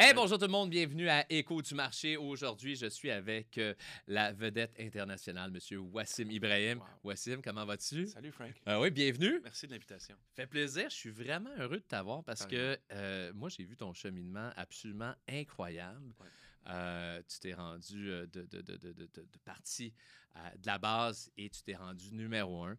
[0.00, 2.16] Hey, bonjour tout le monde, bienvenue à Écho du marché.
[2.16, 3.74] Aujourd'hui, je suis avec euh,
[4.06, 6.78] la vedette internationale, Monsieur Wassim Ibrahim.
[6.78, 6.84] Wow.
[7.02, 8.06] Wassim, comment vas-tu?
[8.06, 8.52] Salut Frank.
[8.64, 9.40] Ah oui, bienvenue.
[9.42, 10.14] Merci de l'invitation.
[10.36, 10.88] Fait plaisir.
[10.88, 15.16] Je suis vraiment heureux de t'avoir parce que euh, moi, j'ai vu ton cheminement absolument
[15.28, 16.14] incroyable.
[16.20, 16.26] Ouais.
[16.68, 19.92] Euh, tu t'es rendu euh, de, de, partie
[20.36, 22.78] euh, de la base et tu t'es rendu numéro un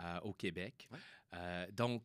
[0.00, 0.88] euh, au Québec.
[0.90, 0.98] Ouais.
[1.34, 2.02] Euh, donc,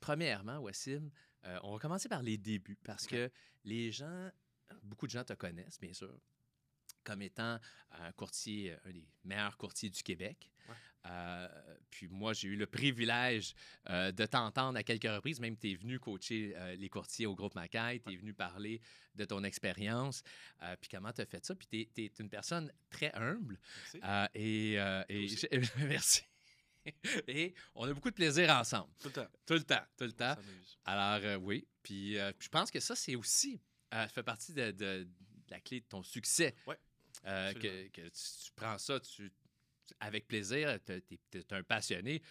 [0.00, 1.10] premièrement, Wassim,
[1.44, 3.30] euh, on va commencer par les débuts parce que
[3.64, 4.30] les gens,
[4.82, 6.14] beaucoup de gens te connaissent, bien sûr,
[7.04, 7.58] comme étant
[7.92, 10.50] un courtier, un des meilleurs courtiers du Québec.
[10.68, 10.74] Ouais.
[11.06, 11.48] Euh,
[11.90, 13.54] puis moi, j'ai eu le privilège
[13.90, 15.40] euh, de t'entendre à quelques reprises.
[15.40, 18.80] Même tu es venu coacher euh, les courtiers au groupe Macaille, tu es venu parler
[19.14, 20.22] de ton expérience,
[20.62, 21.54] euh, puis comment tu as fait ça.
[21.54, 23.58] Puis tu es, une personne très humble.
[23.76, 24.00] Merci.
[24.04, 25.26] euh, et euh, et
[25.78, 26.22] merci.
[27.28, 28.92] et on a beaucoup de plaisir ensemble.
[29.00, 29.28] Tout le temps.
[29.46, 30.36] Tout le temps, tout le temps.
[30.84, 31.66] Alors, euh, oui.
[31.82, 33.60] Puis euh, je pense que ça, c'est aussi,
[33.94, 35.08] euh, ça fait partie de, de- de
[35.50, 36.54] la clé de ton succès.
[36.66, 36.78] Ouais,
[37.26, 39.30] Euh, que, tu, tu prends ça tu,
[40.00, 40.78] avec plaisir.
[40.86, 42.22] Tu es, un passionné.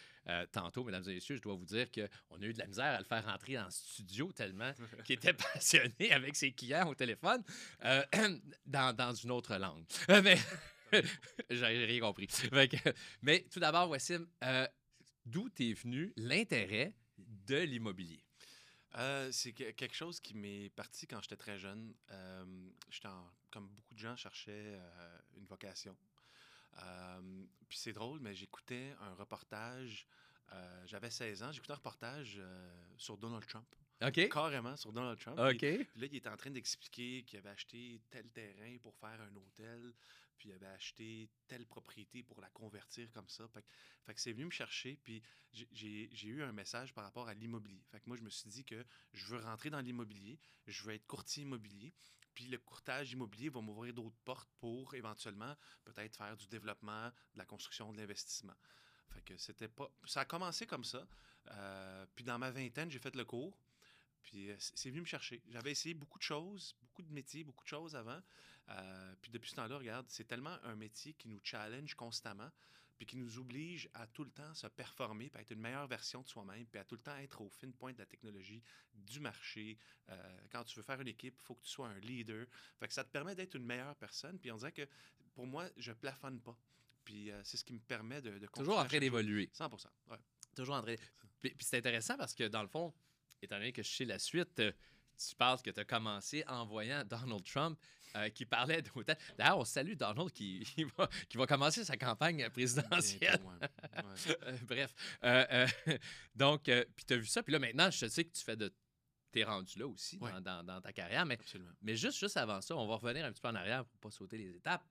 [0.52, 3.00] Tantôt, mesdames et messieurs, je dois vous dire qu'on a eu de la misère à
[3.00, 4.72] le faire rentrer en studio tellement
[5.06, 7.44] qu'il était passionné avec ses clients au téléphone
[8.66, 9.86] dans, dans une autre langue.
[10.23, 10.38] Mais
[11.50, 12.28] j'ai rien compris.
[13.22, 14.67] Mais tout d'abord, Wassim, euh,
[15.25, 18.23] d'où t'es venu l'intérêt de l'immobilier?
[18.95, 21.94] Euh, c'est que- quelque chose qui m'est parti quand j'étais très jeune.
[22.12, 25.95] Euh, j'étais en- comme beaucoup de gens, cherchaient euh, une vocation.
[27.69, 30.06] Puis c'est drôle, mais j'écoutais un reportage.
[30.86, 32.42] J'avais 16 ans, j'écoutais un reportage
[32.97, 33.66] sur Donald Trump.
[34.30, 35.38] Carrément sur Donald Trump.
[35.92, 39.34] Puis là, il était en train d'expliquer qu'il avait acheté tel terrain pour faire un
[39.36, 39.94] hôtel,
[40.42, 43.47] puis il avait acheté telle propriété pour la convertir comme ça.
[43.50, 43.64] Fait
[44.08, 45.22] fait que c'est venu me chercher, puis
[45.53, 47.84] j'ai- eu un message par rapport à l'immobilier.
[47.92, 50.95] Fait que moi, je me suis dit que je veux rentrer dans l'immobilier, je veux
[50.95, 51.94] être courtier immobilier,
[52.34, 57.38] puis le courtage immobilier va m'ouvrir d'autres portes pour éventuellement peut-être faire du développement, de
[57.38, 58.56] la construction, de l'investissement.
[59.09, 59.91] Fait que c'était pas.
[60.06, 61.08] Ça a commencé comme ça.
[61.52, 63.56] Euh, puis dans ma vingtaine, j'ai fait le cours.
[64.23, 65.44] Puis euh, c'est venu me chercher.
[65.50, 68.19] J'avais essayé beaucoup de choses, beaucoup de métiers, beaucoup de choses avant.
[68.69, 72.49] Euh, puis depuis ce temps-là, regarde, c'est tellement un métier qui nous challenge constamment,
[72.97, 75.88] puis qui nous oblige à tout le temps se performer, puis à être une meilleure
[75.88, 78.61] version de soi-même, puis à tout le temps être au fin point de la technologie,
[78.94, 79.77] du marché.
[80.09, 82.45] Euh, quand tu veux faire une équipe, il faut que tu sois un leader.
[82.79, 84.38] Fait que ça te permet d'être une meilleure personne.
[84.39, 84.88] Puis on dirait que
[85.33, 86.57] pour moi, je plafonne pas.
[87.03, 89.49] Puis euh, c'est ce qui me permet de, de Toujours en train d'évoluer.
[89.57, 89.79] jour.
[89.79, 90.17] 100 ouais.
[90.55, 90.95] Toujours en train.
[91.39, 92.93] Puis, puis c'est intéressant parce que dans le fond,
[93.41, 94.61] étant donné que je sais la suite,
[95.17, 97.79] tu parles que tu as commencé en voyant Donald Trump
[98.16, 99.17] euh, qui parlait d'hôtel.
[99.38, 103.39] D'ailleurs, on salue Donald qui, qui va, qui va commencer sa campagne présidentielle.
[103.39, 104.03] Bientôt, ouais.
[104.03, 104.38] Ouais.
[104.47, 104.94] Euh, bref.
[105.23, 105.67] Euh,
[106.35, 107.41] donc, puis tu as vu ça.
[107.44, 108.73] Puis là, maintenant, je sais que tu fais de.
[109.31, 110.29] T'es rendu là aussi Ouais.
[110.33, 111.25] dans, dans- dans ta carrière.
[111.25, 111.72] Mais, Absolument.
[111.81, 114.11] mais juste, juste avant ça, on va revenir un petit peu en arrière pour pas
[114.11, 114.83] sauter les étapes.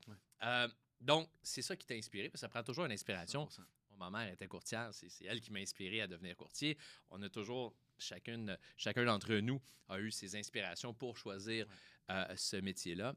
[1.01, 3.47] Donc, c'est ça qui t'a inspiré, parce que ça prend toujours une inspiration.
[3.47, 3.59] 100%.
[3.97, 6.77] Moi, ma mère était courtière, c'est c'est elle qui m'a inspiré à devenir courtier.
[7.11, 11.75] On a toujours, chacune, chacun d'entre nous a eu ses inspirations pour choisir Ouais.
[12.17, 13.15] euh, ce métier-là.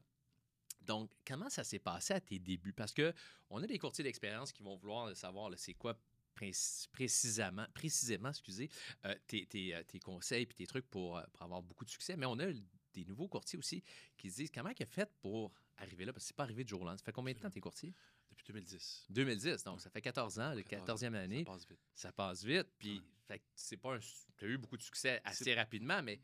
[0.82, 2.72] Donc, comment ça s'est passé à tes débuts?
[2.74, 3.12] Parce que
[3.50, 5.98] on a des courtiers d'expérience qui vont vouloir savoir c'est quoi
[6.34, 6.52] pré-
[6.92, 8.68] précisément, précisément excusez,
[9.06, 12.16] euh, tes, tes, euh, tes conseils et tes trucs pour, pour avoir beaucoup de succès.
[12.16, 12.46] Mais on a
[12.92, 13.82] des nouveaux courtiers aussi
[14.16, 16.12] qui se disent comment il a fait pour arriver là?
[16.12, 16.98] Parce que c'est pas arrivé de jour au lendemain.
[16.98, 17.92] Ça fait combien de temps t'es courtier?
[18.30, 19.06] Depuis 2010.
[19.10, 19.80] 2010, donc Ouais.
[19.80, 21.78] ça fait 14 ans, la 14 14e Ça année passe vite.
[21.94, 22.66] ça passe vite.
[22.78, 23.04] Puis, Ouais.
[23.26, 23.98] Fait que c'est pas un.
[24.36, 26.20] Tu as eu beaucoup de succès assez rapidement, mais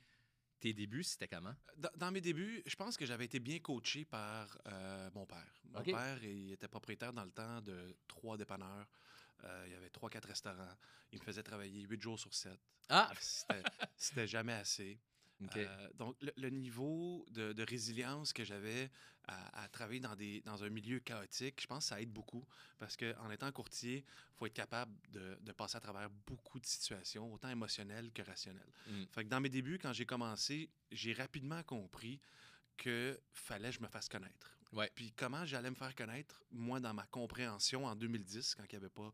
[0.61, 1.55] tes débuts, c'était comment?
[1.77, 5.63] Dans, dans mes débuts, je pense que j'avais été bien coaché par euh, mon père.
[5.65, 8.87] Mon père, il était propriétaire dans le temps de trois dépanneurs.
[9.45, 10.77] Euh, il y avait trois, quatre restaurants.
[11.13, 12.61] Il me faisait travailler huit jours sur sept.
[12.91, 13.11] Ah!
[13.97, 15.01] C'était jamais assez.
[15.57, 18.91] Euh, donc, le, le niveau de, de résilience que j'avais
[19.27, 22.45] à, à travailler dans, des, dans un milieu chaotique, je pense que ça aide beaucoup
[22.79, 26.67] parce qu'en étant courtier, il faut être capable de, de passer à travers beaucoup de
[26.67, 28.73] situations, autant émotionnelles que rationnelles.
[28.87, 29.05] Mm.
[29.13, 32.21] Fait que dans mes débuts, quand j'ai commencé, j'ai rapidement compris
[32.77, 34.57] que fallait que je me fasse connaître.
[34.73, 34.91] Ouais.
[34.95, 38.77] Puis comment j'allais me faire connaître, moi, dans ma compréhension en 2010, quand il n'y
[38.77, 39.13] avait pas...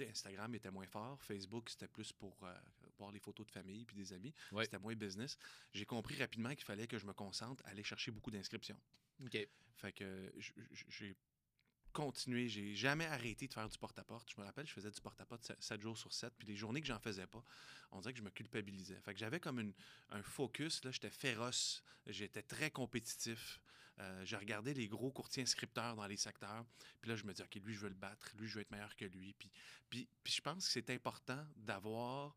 [0.00, 2.54] Instagram était moins fort, Facebook, c'était plus pour euh,
[2.98, 4.34] voir les photos de famille puis des amis.
[4.52, 4.64] Ouais.
[4.64, 5.38] C'était moins business.
[5.72, 8.80] J'ai compris rapidement qu'il fallait que je me concentre à aller chercher beaucoup d'inscriptions.
[9.24, 9.38] OK.
[9.76, 10.32] Fait que
[10.88, 11.16] j'ai
[11.92, 14.30] continué, j'ai jamais arrêté de faire du porte-à-porte.
[14.34, 16.86] Je me rappelle, je faisais du porte-à-porte 7 jours sur 7, puis les journées que
[16.86, 17.42] j'en faisais pas,
[17.90, 19.00] on dirait que je me culpabilisais.
[19.00, 19.72] Fait que j'avais comme une-
[20.10, 23.60] un focus, là, j'étais féroce, j'étais très compétitif.
[24.00, 26.64] Euh, je regardais les gros courtiers inscripteurs dans les secteurs,
[27.00, 28.70] puis là, je me dis, OK, lui, je veux le battre, lui, je veux être
[28.70, 29.32] meilleur que lui.
[29.34, 29.50] Puis,
[29.90, 32.36] puis, puis je pense que c'est important d'avoir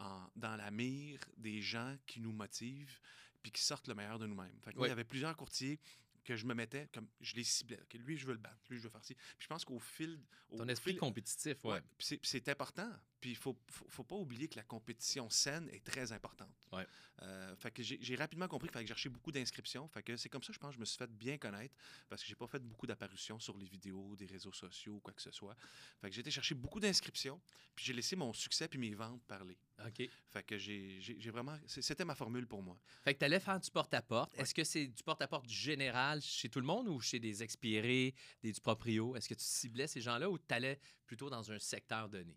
[0.00, 2.98] en- dans la mire des gens qui nous motivent,
[3.42, 4.58] puis qui sortent le meilleur de nous-mêmes.
[4.64, 5.78] Fait que moi, il y avait plusieurs courtiers
[6.24, 7.80] que je me mettais comme je les ciblais.
[7.94, 8.58] Lui, je veux le battre.
[8.68, 9.14] Lui, je veux faire ci.
[9.14, 10.20] Puis je pense qu'au fil.
[10.50, 11.80] Au Ton esprit fil- compétitif, ouais.
[11.96, 12.90] Puis c'est important.
[13.20, 16.68] Puis il faut, faut, faut pas oublier que la compétition saine est très importante.
[16.72, 16.86] Ouais.
[17.22, 19.86] Euh, fait que j'ai rapidement compris qu'il fallait que cherché beaucoup d'inscriptions.
[19.88, 21.74] Fait que c'est comme ça, je pense, que je me suis fait bien connaître
[22.08, 25.12] parce que j'ai pas fait beaucoup d'apparitions sur les vidéos, des réseaux sociaux ou quoi
[25.12, 25.54] que ce soit.
[26.00, 27.40] Fait que j'ai été chercher beaucoup d'inscriptions,
[27.74, 29.58] puis j'ai laissé mon succès puis mes ventes parler.
[29.84, 30.08] OK.
[30.30, 31.58] Fait que j'ai vraiment...
[31.66, 32.78] C'était ma formule pour moi.
[33.02, 34.32] Fait que tu allais faire du porte-à-porte.
[34.34, 34.42] Ouais.
[34.42, 38.52] Est-ce que c'est du porte-à-porte général chez tout le monde ou chez des expirés, des
[38.52, 39.14] du proprio?
[39.14, 42.36] Est-ce que tu ciblais ces gens-là ou tu allais plutôt dans un secteur donné?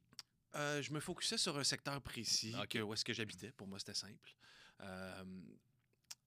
[0.56, 3.52] Euh, je me focusais sur un secteur précis, que, où est-ce que j'habitais.
[3.52, 4.36] Pour moi, c'était simple.
[4.82, 5.24] Euh,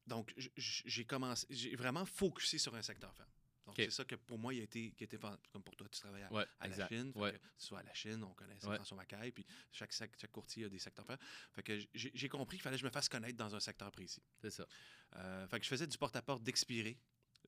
[0.07, 3.29] donc, j'ai commencé, j'ai vraiment focusé sur un secteur ferme.
[3.67, 5.89] Donc, c'est ça que pour moi, il a été, qui était fan- comme pour toi,
[5.89, 6.87] tu travailles à, Ouais, à la.
[6.89, 7.11] Chine.
[7.17, 7.33] Ouais.
[7.33, 8.77] que soit à la Chine, on connaît Ouais.
[8.77, 9.93] François Macaille, puis chaque,
[10.31, 11.05] courtier a des secteurs.
[11.53, 13.91] Fait que j'ai j'ai compris qu'il fallait que je me fasse connaître dans un secteur
[13.91, 14.23] précis.
[14.41, 14.67] C'est ça.
[15.17, 16.97] Euh, fait que je faisais du porte-à-porte d'expirés,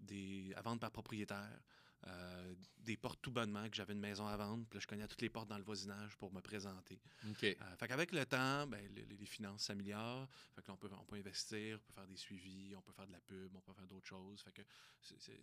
[0.01, 1.61] des, à vendre par propriétaire,
[2.07, 5.07] euh, des portes tout bonnement, que j'avais une maison à vendre, puis là, je connais
[5.09, 6.99] toutes les portes dans le voisinage pour me présenter.
[7.29, 7.45] OK.
[7.45, 10.29] Euh, fait qu'avec le temps, ben, le- les finances s'améliorent.
[10.55, 12.93] Fait que là, on peut, on peut investir, on peut faire des suivis, on peut
[12.93, 14.41] faire de la pub, on peut faire d'autres choses.
[14.43, 14.63] Fait que
[15.03, 15.41] c'est- c'est-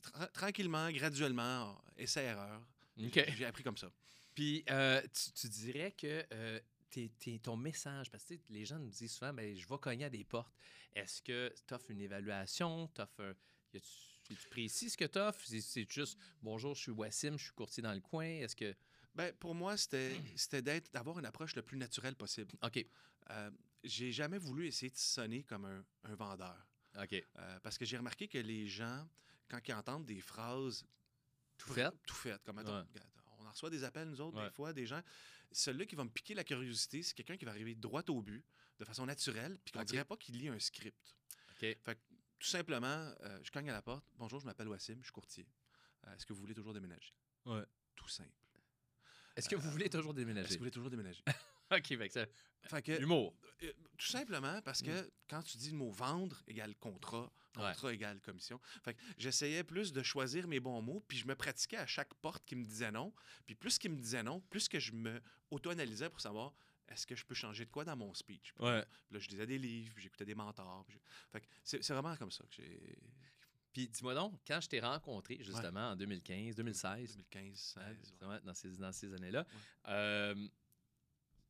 [0.00, 2.60] tra- tranquillement, graduellement, essai-erreur,
[3.36, 3.90] j'ai appris comme ça.
[4.34, 6.60] Puis, euh, tu, tu dirais que euh,
[6.90, 10.06] t'es- t'es- ton message, parce que les gens nous disent souvent, ben, je vais cogner
[10.06, 10.56] à des portes.
[10.92, 12.88] Est-ce que tu offres une évaluation?
[12.88, 13.34] T'offres un-
[13.72, 15.44] y a-tu- Es-tu précis ce que tu offres?
[15.46, 18.24] C'est, c'est juste bonjour, je suis Wassim, je suis courtier dans le coin.
[18.26, 18.74] Est-ce que.
[19.14, 22.52] Ben, pour moi, c'était d'être d'avoir une approche le plus naturelle possible.
[22.62, 22.84] OK.
[23.30, 23.50] Euh,
[23.84, 26.66] j'ai jamais voulu essayer de sonner comme un, un vendeur.
[27.00, 27.12] OK.
[27.12, 29.06] Euh, parce que j'ai remarqué que les gens,
[29.48, 30.84] quand ils entendent des phrases
[31.58, 31.90] Tout fait?
[32.06, 33.00] tout fait, comme attends, Ouais.
[33.38, 34.48] on en reçoit des appels, nous autres, Ouais.
[34.48, 35.02] des fois, des gens.
[35.52, 38.44] Celui-là qui va me piquer la curiosité, c'est quelqu'un qui va arriver droit au but,
[38.80, 39.86] de façon naturelle, puis qu'on Ok.
[39.86, 41.14] dirait pas qu'il lit un script.
[41.52, 41.78] OK.
[42.44, 42.86] Tout simplement,
[43.22, 44.04] euh, je cogne à la porte.
[44.18, 45.46] Bonjour, je m'appelle Wassim, je suis courtier.
[46.06, 47.14] Euh, Est-ce que vous voulez toujours déménager?
[47.46, 47.62] Ouais.
[47.96, 48.28] Tout simple.
[49.34, 50.52] Est-ce que vous voulez toujours Est-ce que déménager?
[50.52, 51.24] vous voulez toujours déménager?
[51.72, 52.26] OK, fait que ça.
[52.64, 53.34] fait que, Humour.
[53.62, 55.10] euh, tout simplement parce que Mm.
[55.26, 58.60] quand tu dis le mot vendre égale contrat, contrat égale commission.
[58.82, 62.12] Fait que j'essayais plus de choisir mes bons mots, puis je me pratiquais à chaque
[62.16, 63.14] porte qui me disait non.
[63.46, 65.18] Puis plus qu'il me disait non, plus que je me
[65.50, 66.52] auto-analysais pour savoir
[66.88, 68.52] est-ce que je peux changer de quoi dans mon speech?
[68.54, 68.84] Puis Ouais.
[69.10, 70.84] là, je lisais des livres, j'écoutais des mentors.
[70.88, 70.98] je-
[71.32, 72.98] Fait que c'est vraiment comme ça que j'ai.
[73.72, 78.14] Puis dis-moi donc, quand je t'ai rencontré, justement, en 2015, 2016, 2015, Ouais, 16.
[78.22, 78.40] ouais.
[78.42, 79.40] dans ces, dans ces années-là.
[79.40, 79.60] Ouais.
[79.88, 80.48] Euh,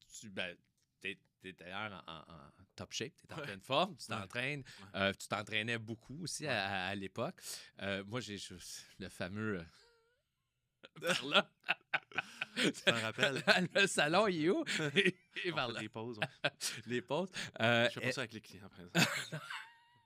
[0.09, 0.57] tu ben,
[1.01, 4.19] t'es, t'es d'ailleurs en, en- en top shape, tu es en pleine forme, tu Ouais.
[4.19, 4.61] t'entraînes.
[4.63, 5.01] Ouais.
[5.01, 7.39] euh, tu t'entraînais beaucoup aussi à, à- à l'époque.
[7.83, 8.39] Euh, moi, j'ai
[8.99, 9.63] le fameux.
[11.01, 11.51] par là.
[12.73, 13.43] Tu t'en rappelles?
[13.75, 14.65] le salon, il est où?
[14.97, 15.81] Et, et On par fait là.
[15.81, 16.19] des pauses.
[16.19, 16.51] ouais.
[16.87, 17.31] Les pauses.
[17.61, 19.09] Euh, Je fais pas ça avec les clients, par exemple.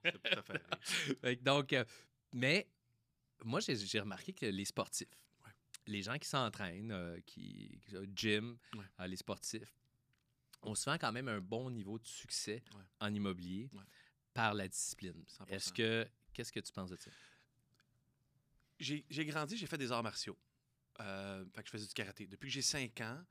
[0.05, 1.17] C'est faire rire.
[1.21, 1.85] Fait donc, euh,
[2.33, 2.69] mais
[3.45, 5.09] moi, j'ai remarqué que les sportifs,
[5.45, 5.53] Ouais.
[5.87, 7.81] les gens qui s'entraînent, euh, qui,
[8.15, 9.09] gym, Ouais.
[9.09, 9.75] les sportifs,
[10.63, 12.63] ont souvent quand même un bon niveau de succès
[13.01, 13.71] en immobilier
[14.35, 15.23] par la discipline.
[15.27, 15.47] 100%.
[15.49, 17.11] Est-ce que, qu'est-ce que tu penses de ça?
[18.81, 20.39] J'ai grandi, j'ai fait des arts martiaux.
[21.01, 22.27] Euh, fait que je faisais du karaté.
[22.27, 23.23] Depuis que j'ai 5 ans,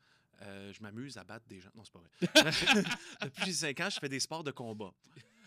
[0.42, 1.70] euh, je m'amuse à battre des gens.
[1.76, 2.10] Non, c'est pas vrai.
[3.22, 4.94] Depuis que j'ai 5 ans, je fais des sports de combat.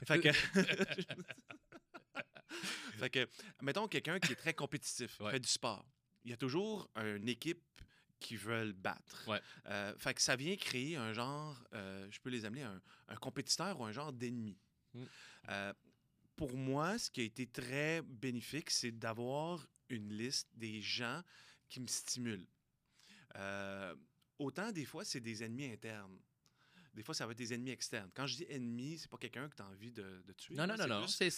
[0.05, 0.33] Fait que.
[2.99, 3.29] fait que,
[3.63, 5.33] mettons quelqu'un qui est très compétitif, Ouais.
[5.33, 5.87] fait du sport.
[6.25, 7.63] Il y a toujours une équipe
[8.19, 9.27] qui veut le battre.
[9.27, 9.41] Ouais.
[9.67, 13.17] Euh, fait que ça vient créer un genre, euh, je peux les amener un, un
[13.17, 14.59] compétiteur ou un genre d'ennemi.
[14.93, 15.05] Mm.
[16.37, 21.23] Pour moi, ce qui a été très bénéfique, c'est d'avoir une liste des gens
[21.71, 22.47] qui me stimulent.
[23.37, 23.95] Euh,
[24.39, 26.19] autant des fois, c'est des ennemis internes.
[26.93, 28.11] Des fois, ça va être des ennemis externes.
[28.15, 30.57] Quand je dis ennemi, c'est pas quelqu'un que tu as envie de, de tuer.
[30.57, 31.07] Non, non, non, non.
[31.07, 31.31] C'est,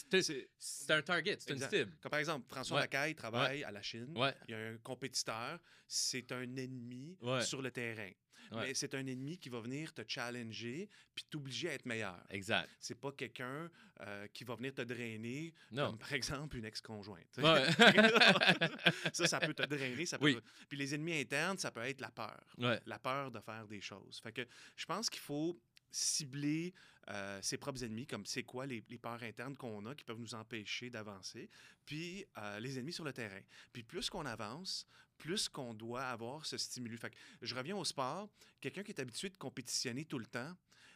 [0.90, 1.92] un target, c'est une cible.
[2.00, 2.82] Comme par exemple, François Ouais.
[2.84, 4.16] Lacaille travaille à la Chine.
[4.16, 4.34] Ouais.
[4.48, 8.10] Il y a un compétiteur, c'est un ennemi sur le terrain.
[8.50, 8.68] Ouais.
[8.68, 12.22] Mais c'est un ennemi qui va venir te challenger puis t'obliger à être meilleur.
[12.30, 12.68] Exact.
[12.80, 13.70] C'est pas quelqu'un
[14.00, 15.88] euh, qui va venir te drainer, Non.
[15.90, 17.38] comme par exemple une ex-conjointe.
[17.38, 17.64] Ouais.
[19.12, 20.06] ça, ça peut te drainer.
[20.06, 20.38] Ça peut Oui.
[20.68, 22.42] Puis les ennemis internes, ça peut être la peur.
[22.58, 22.80] ouais.
[22.86, 24.20] La peur de faire des choses.
[24.22, 24.46] Fait que
[24.76, 25.58] je pense qu'il faut
[25.90, 26.72] cibler
[27.10, 30.18] euh, ses propres ennemis, comme c'est quoi les, les peurs internes qu'on a qui peuvent
[30.20, 31.50] nous empêcher d'avancer,
[31.84, 33.40] puis euh, les ennemis sur le terrain.
[33.72, 34.86] Puis plus qu'on avance,
[35.22, 36.98] plus qu'on doit avoir ce stimulus.
[36.98, 38.28] Fait que je reviens au sport.
[38.60, 40.52] Quelqu'un qui est habitué de compétitionner tout le temps,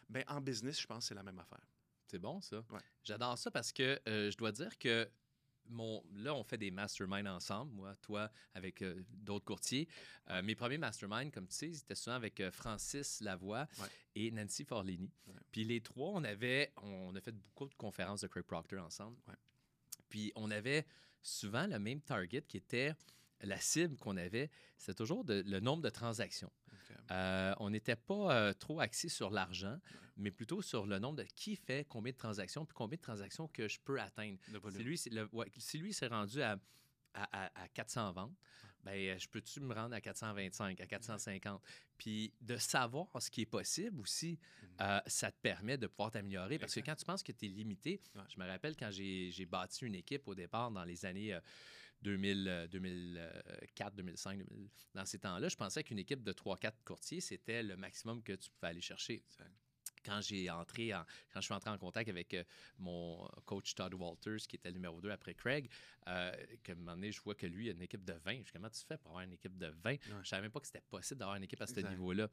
[0.09, 1.64] ben en business, je pense que c'est la même affaire.
[2.09, 2.56] C'est bon, ça.
[2.71, 2.80] Ouais.
[3.04, 5.09] J'adore ça parce que euh, je dois dire que
[5.68, 9.88] mon, là, on fait des masterminds ensemble, moi, toi, avec euh, d'autres courtiers.
[10.30, 13.88] Euh, mes premiers masterminds, comme tu sais, c'était souvent avec euh, Francis Lavoie Ouais.
[14.16, 15.11] et Nancy Forlini.
[15.28, 15.35] Ouais.
[15.52, 19.16] Puis les trois, on avait, on a fait beaucoup de conférences de Craig Proctor ensemble.
[19.28, 19.35] Ouais.
[20.09, 20.85] Puis on avait
[21.23, 22.95] souvent le même target qui était
[23.43, 26.50] la cible qu'on avait, c'était toujours de- le nombre de transactions.
[27.11, 29.78] Euh, on n'était pas euh, trop axé sur l'argent,
[30.16, 33.47] mais plutôt sur le nombre de qui fait combien de transactions, puis combien de transactions
[33.49, 34.38] que je peux atteindre.
[34.78, 36.59] Si lui, c'est le- ouais, si lui s'est rendu à,
[37.14, 38.35] à, à- à 400 ventes,
[38.83, 41.61] ben, euh, je peux-tu me rendre à 425, à 450?
[41.99, 44.69] Puis de savoir ce qui est possible aussi, Mhm.
[44.83, 46.59] euh, ça te permet de pouvoir t'améliorer.
[46.59, 49.85] Parce que quand tu penses que tu es limité, je me rappelle quand j'ai bâti
[49.87, 51.38] une équipe au départ dans les années
[52.06, 57.20] 2000, euh, 2004, 2005, 2000, dans ces temps-là, je pensais qu'une équipe de 3-4 courtiers,
[57.20, 59.25] c'était le maximum que tu pouvais aller chercher.
[60.06, 62.44] Quand j'ai entré en, quand je suis entré en contact avec euh,
[62.78, 65.68] mon coach Todd Walters, qui était le numéro 2 après Craig,
[66.08, 66.32] euh,
[66.62, 68.32] que à un moment donné, je vois que lui a une équipe de 20.
[68.38, 69.96] Je dis, comment tu fais pour avoir une équipe de 20?
[70.22, 72.28] Je savais même pas que c'était possible d'avoir une équipe à ce niveau-là.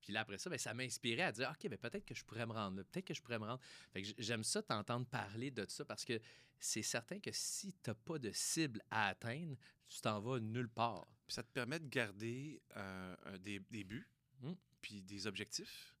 [0.00, 2.24] Puis là, après ça, ben, ça m'a inspiré à dire, OK, ben, peut-être que je
[2.24, 3.60] pourrais me rendre là, peut-être que je pourrais me rendre.
[3.92, 6.20] Fait que j- j'aime ça t'entendre parler de ça parce que
[6.60, 9.56] c'est certain que si tu n'as pas de cible à atteindre,
[9.88, 11.06] tu t'en vas nulle part.
[11.26, 14.08] Puis ça te permet de garder euh, des, des buts,
[14.40, 14.52] Mm.
[14.80, 15.96] puis des objectifs,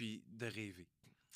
[0.00, 0.88] puis de rêver.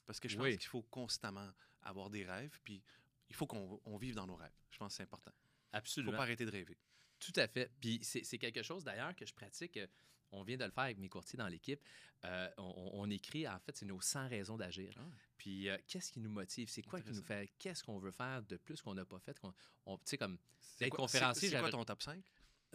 [0.06, 0.56] Parce que je pense Oui.
[0.56, 1.50] qu'il faut constamment
[1.82, 2.82] avoir des rêves, puis
[3.28, 4.54] il faut qu'on on vive dans nos rêves.
[4.70, 5.32] Je pense que c'est important.
[5.34, 6.12] Il ne Absolument.
[6.12, 6.78] faut pas arrêter de rêver.
[7.20, 7.70] Tout à fait.
[7.78, 9.76] Puis c'est quelque chose d'ailleurs que je pratique.
[9.76, 9.86] euh,
[10.32, 11.78] On vient de le faire avec mes courtiers dans l'équipe.
[12.24, 14.94] Euh, on, on- on écrit, en fait, c'est nos 100 raisons d'agir.
[14.98, 15.02] Ah.
[15.36, 16.68] Puis euh, qu'est-ce qui nous motive?
[16.70, 17.52] C'est quoi qui nous fait?
[17.58, 19.38] Qu'est-ce qu'on veut faire de plus qu'on n'a pas fait?
[19.38, 19.54] qu'on-
[19.84, 20.38] on- Tu sais, comme
[20.80, 22.24] D'être conférencier, c'est- quoi ton top 5?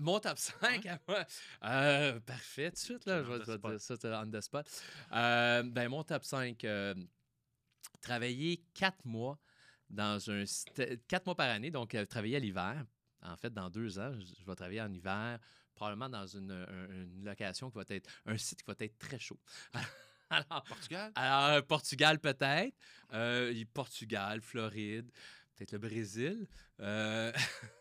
[0.01, 1.25] Mon top 5 à moi.
[1.63, 4.67] Euh, parfait, tout de suite, là, je vais te dire ça c'est on the spot.
[5.11, 6.93] Euh, ben, mon top 5, euh,
[8.01, 9.39] travailler quatre mois
[9.89, 10.43] dans un...
[11.07, 12.85] Quatre mois par année, donc euh, travailler à l'hiver.
[13.21, 15.39] En fait, dans deux ans, je, vais travailler en hiver,
[15.75, 18.09] probablement dans une, un- une location qui va être...
[18.25, 19.39] Un site qui va être très chaud.
[20.31, 21.11] Alors, Portugal?
[21.15, 22.77] alors, Portugal peut-être,
[23.13, 25.11] euh, Portugal, Floride,
[25.59, 26.47] peut-être le Brésil.
[26.79, 27.31] Euh,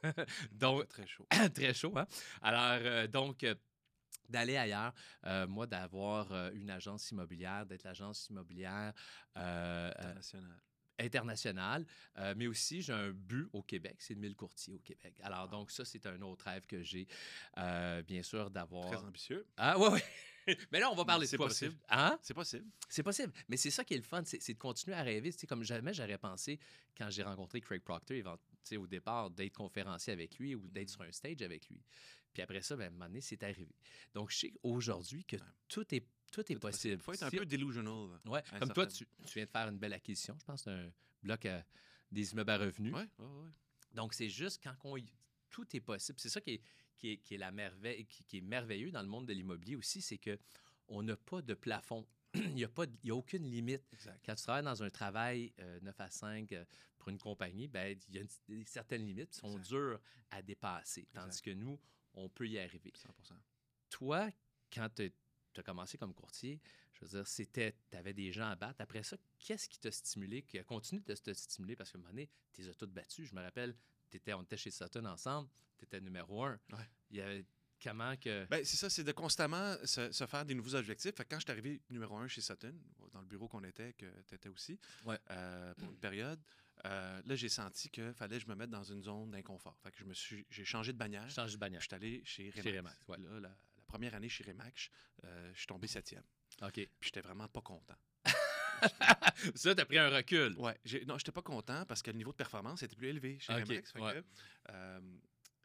[0.53, 1.27] donc, Très chaud.
[1.55, 2.07] très chaud, hein?
[2.43, 3.55] Alors, euh, donc, euh,
[4.29, 4.93] d'aller ailleurs,
[5.49, 8.93] moi, d'avoir une agence immobilière, d'être l'agence immobilière
[9.35, 10.61] International.
[10.99, 11.87] internationale,
[12.19, 15.15] euh, mais aussi, j'ai un but au Québec, c'est de 1000 courtiers au Québec.
[15.23, 15.51] Alors, Wow.
[15.51, 17.07] donc, ça, c'est un autre rêve que j'ai,
[17.57, 18.91] euh, bien sûr, d'avoir...
[18.91, 19.47] Très ambitieux.
[19.57, 20.01] Ah, oui, oui.
[20.73, 21.47] Mais là, on va parler de C'est toi.
[21.49, 21.77] possible.
[21.89, 22.19] Hein?
[22.23, 22.65] C'est possible.
[22.89, 23.33] C'est possible.
[23.49, 25.31] Mais c'est ça qui est le fun, c'est c'est de continuer à rêver.
[25.33, 26.59] Sais, comme jamais j'aurais pensé
[26.97, 28.39] quand j'ai rencontré Craig Proctor
[28.77, 31.83] au départ d'être conférencier avec lui ou d'être sur un stage avec lui.
[32.35, 33.75] Puis après ça, ben, à un moment donné, c'est arrivé.
[34.15, 35.43] Donc, je sais aujourd'hui que Ouais.
[35.69, 36.95] tout est, tout est possible.
[36.95, 38.21] Il faut être un Si- peu delusional.
[38.27, 40.37] Ouais, à comme toi, tu, tu viens de faire une belle acquisition.
[40.39, 41.61] Je pense que c'est un bloc euh,
[42.13, 42.93] des immeubles à revenus.
[42.95, 43.51] Ouais, ouais, ouais.
[43.95, 45.13] Donc, c'est juste quand on y-
[45.51, 46.21] tout est possible.
[46.21, 46.61] C'est ça qui est,
[46.99, 49.77] qui est, qui est la merveille, qui, qui est merveilleux dans le monde de l'immobilier
[49.77, 50.39] aussi, c'est que
[50.89, 52.07] on n'a pas de plafond.
[52.35, 53.83] Il n'y a, pas de- il y a aucune limite.
[53.93, 54.21] Exact.
[54.25, 56.65] Quand tu travailles dans un travail euh, 9 à 5 euh,
[56.99, 59.69] pour une compagnie, ben, il y a une- certaines limites qui sont Exact.
[59.69, 60.01] dures
[60.31, 61.07] à dépasser.
[61.15, 61.45] Tandis Exact.
[61.45, 61.79] que nous,
[62.15, 62.93] on peut y arriver.
[62.95, 63.35] 100
[63.91, 64.31] Toi,
[64.73, 65.11] quand tu
[65.57, 66.61] as commencé comme courtier,
[66.93, 68.81] je veux dire, c'était, tu avais des gens à battre.
[68.81, 71.77] Après ça, qu'est-ce qui t'a stimulé, qui a continué de te stimuler?
[71.77, 73.25] Parce qu'à un moment donné, tu les as toutes battues.
[73.25, 73.75] Je me rappelle,
[74.35, 75.49] on était chez Sutton ensemble,
[75.79, 76.59] tu étais numéro un.
[76.73, 76.79] Ouais.
[77.11, 77.45] Il y avait
[77.83, 78.47] comment que.
[78.47, 81.15] Ben, c'est ça, c'est de constamment se, se faire des nouveaux objectifs.
[81.15, 82.75] Fait que quand je suis arrivé numéro un chez Sutton,
[83.13, 85.19] dans le bureau qu'on était, que tu étais aussi, Ouais.
[85.31, 86.41] euh, pour une période,
[86.85, 89.77] euh, là, j'ai senti qu'il fallait que je me mette dans une zone d'inconfort.
[89.83, 91.29] Fait que je me suis, j'ai changé de bannière.
[91.31, 91.81] Change de bannière.
[91.81, 92.63] Je suis allé chez Remax.
[92.63, 93.19] Chez Remax, ouais.
[93.19, 94.91] Là, la, la première année chez Remax,
[95.25, 96.23] euh, je suis tombé septième.
[96.63, 96.73] OK.
[96.75, 97.97] Puis j'étais vraiment pas content.
[99.55, 100.55] ça, tu as pris un recul.
[100.59, 103.53] Ouais, non, j'étais pas content parce que le niveau de performance était plus élevé chez
[103.55, 103.93] Ok, Remax.
[103.93, 104.13] Fait ouais.
[104.15, 104.25] que,
[104.71, 105.01] euh,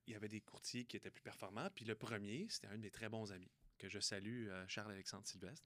[0.07, 1.69] il y avait des courtiers qui étaient plus performants.
[1.73, 5.25] Puis le premier, c'était un de mes très bons amis que je salue, euh, Charles-Alexandre
[5.27, 5.65] Sylvestre.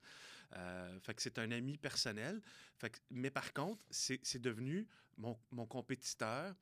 [0.56, 2.42] Euh, fait que c'est un ami personnel.
[2.78, 4.88] Fait que- mais par contre, c'est c'est devenu
[5.18, 6.56] mon, mon compétiteur.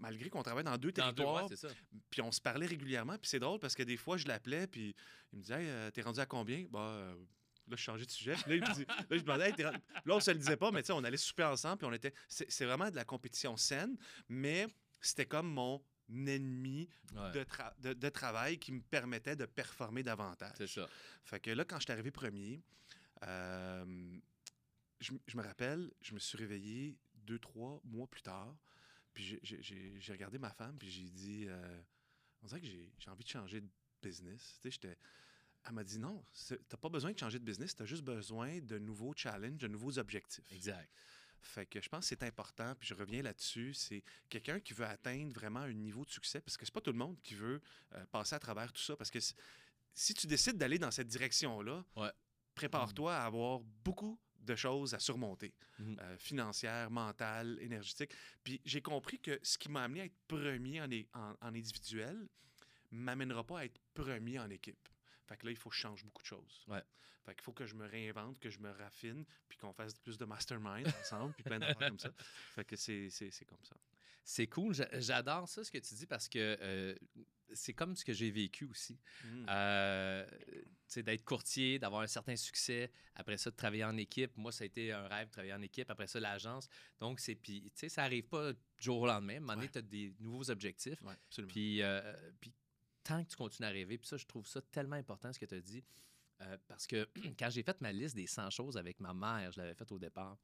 [0.00, 1.48] Malgré qu'on travaille dans deux Dans territoires,
[2.08, 3.18] puis on se parlait régulièrement.
[3.18, 4.94] Puis c'est drôle parce que des fois, je l'appelais, puis
[5.32, 6.66] il me disait Hey, T'es rendu à combien?
[6.70, 7.12] Bah,
[7.70, 8.34] là, je changeais de sujet.
[8.46, 10.56] Là, il me dit- là, je demandais Hey, t'es rendu- Là, on se le disait
[10.56, 12.12] pas, mais tu sais, on allait souper ensemble, puis on était.
[12.28, 13.96] C'est c'est vraiment de la compétition saine,
[14.28, 14.66] mais
[15.00, 20.02] c'était comme mon ennemi Ouais, de, tra- de- de travail qui me permettait de performer
[20.02, 20.54] davantage.
[20.56, 20.88] c'est ça.
[21.24, 22.62] Fait que là, quand je suis arrivé premier,
[23.24, 24.18] euh,
[25.00, 28.56] je, m- je me rappelle, je me suis réveillé deux, trois mois plus tard.
[29.12, 31.80] Puis j'ai- j'ai- j'ai j'ai regardé ma femme, puis j'ai dit euh,
[32.42, 33.68] On dirait que j'ai j'ai envie de changer de
[34.00, 34.58] business.
[34.62, 34.96] Tu sais, j'étais.
[35.66, 36.24] Elle m'a dit non,
[36.68, 39.98] t'as pas besoin de changer de business, t'as juste besoin de nouveaux challenges, de nouveaux
[39.98, 40.50] objectifs.
[40.52, 40.90] Exact.
[41.40, 44.86] Fait que je pense que c'est important, puis je reviens là-dessus, c'est quelqu'un qui veut
[44.86, 47.60] atteindre vraiment un niveau de succès, parce que c'est pas tout le monde qui veut
[47.94, 49.18] euh, passer à travers tout ça, parce que
[49.94, 52.10] si, tu décides d'aller dans cette direction-là, Ouais.
[52.54, 55.96] prépare-toi à avoir beaucoup de choses à surmonter, Mhm.
[56.00, 58.12] euh, financières, mentales, énergétiques.
[58.42, 62.26] Puis j'ai compris que ce qui m'a amené à être premier en, en, en individuel
[62.90, 64.88] m'amènera pas à être premier en équipe.
[65.28, 66.64] Fait que là, il faut que je change beaucoup de choses.
[66.68, 66.82] Ouais.
[67.24, 70.16] Fait qu'il faut que je me réinvente, que je me raffine, puis qu'on fasse plus
[70.16, 72.10] de mastermind ensemble, puis plein d'affaires comme ça.
[72.54, 73.76] Fait que c'est c'est- c'est comme ça.
[74.24, 74.74] C'est cool.
[74.74, 76.94] J'a- J'adore ça, ce que tu dis, parce que euh,
[77.54, 78.98] c'est comme ce que j'ai vécu aussi.
[79.24, 79.46] Mm.
[79.48, 84.36] Euh, tu sais, d'être courtier, d'avoir un certain succès, après ça, de travailler en équipe.
[84.36, 85.90] Moi, ça a été un rêve de travailler en équipe.
[85.90, 86.68] Après ça, l'agence.
[87.00, 87.34] Donc, c'est.
[87.36, 89.34] Puis, tu sais, ça n'arrive pas du jour au lendemain.
[89.34, 89.72] À un moment donné, Ouais.
[89.72, 91.00] tu as des nouveaux objectifs.
[91.02, 91.52] Ouais, absolument.
[91.52, 92.52] Puis, euh, puis
[93.08, 95.46] tant que tu continues à rêver, puis ça, je trouve ça tellement important ce que
[95.46, 95.84] tu as dit.
[96.42, 99.60] euh, parce que quand j'ai fait ma liste des 100 choses avec ma mère, je
[99.60, 100.38] l'avais faite au départ.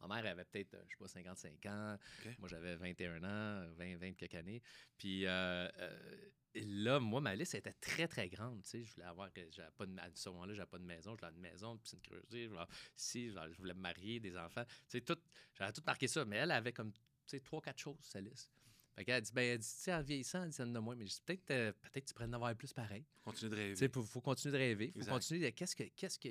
[0.00, 1.98] Ma mère avait peut-être, euh, je sais pas, 55 ans.
[2.38, 4.62] Moi, j'avais 21 ans, 20, 20 quelques années.
[4.98, 8.62] Puis euh, euh, là, moi, ma liste était très, très grande.
[8.62, 10.84] Tu sais, je voulais avoir, que- j'avais pas de, à ce moment-là, j'avais pas de
[10.84, 12.66] maison, je voulais avoir une maison, une piscine creusée, je voulais,
[12.96, 14.64] si, je je voulais me marier, des enfants.
[14.66, 15.18] Tu sais, tout,
[15.54, 16.24] j'avais tout marqué ça.
[16.24, 18.50] Mais elle avait comme, tu sais, trois, quatre choses, sa liste.
[18.96, 20.94] Fait qu'elle dit, ben, elle dit, tu sais, en vieillissant, elle dit, en a moins.
[20.94, 23.04] Mais je dis, peut-être, euh, peut-être tu pourrais en avoir plus pareil.
[23.22, 23.72] Continue de rêver.
[23.74, 24.90] Tu sais, faut continuer de rêver.
[24.92, 25.12] Faut Exact.
[25.12, 25.50] continuer de.
[25.50, 25.82] Qu'est-ce que.
[25.96, 26.28] Qu'est-ce que.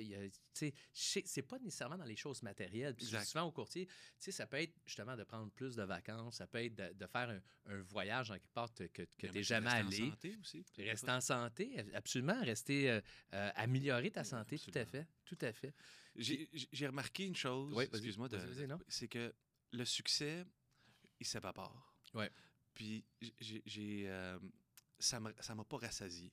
[0.54, 2.94] tu sais, c'est pas nécessairement dans les choses matérielles.
[2.94, 6.36] Puis souvent au courtier, tu sais, ça peut être justement de prendre plus de vacances.
[6.36, 9.16] Ça peut être de, de faire un, un voyage en quelque part que, que tu
[9.26, 9.96] n'es rester jamais en allé.
[10.10, 10.64] santé aussi.
[10.78, 12.40] Rester en santé, absolument.
[12.42, 12.90] Rester.
[12.90, 13.00] euh,
[13.34, 15.06] euh, améliorer ta santé, tout à fait.
[15.24, 15.74] Tout à fait.
[16.16, 18.38] J'ai remarqué une chose, Oui, excuse-moi, de-
[18.88, 19.34] c'est que
[19.72, 20.44] le succès,
[21.20, 21.92] il s'évapore.
[22.14, 22.30] Ouais.
[22.74, 23.04] Puis
[23.40, 24.38] j'ai- euh,
[24.98, 26.32] ça m'a ça m'a pas rassasié.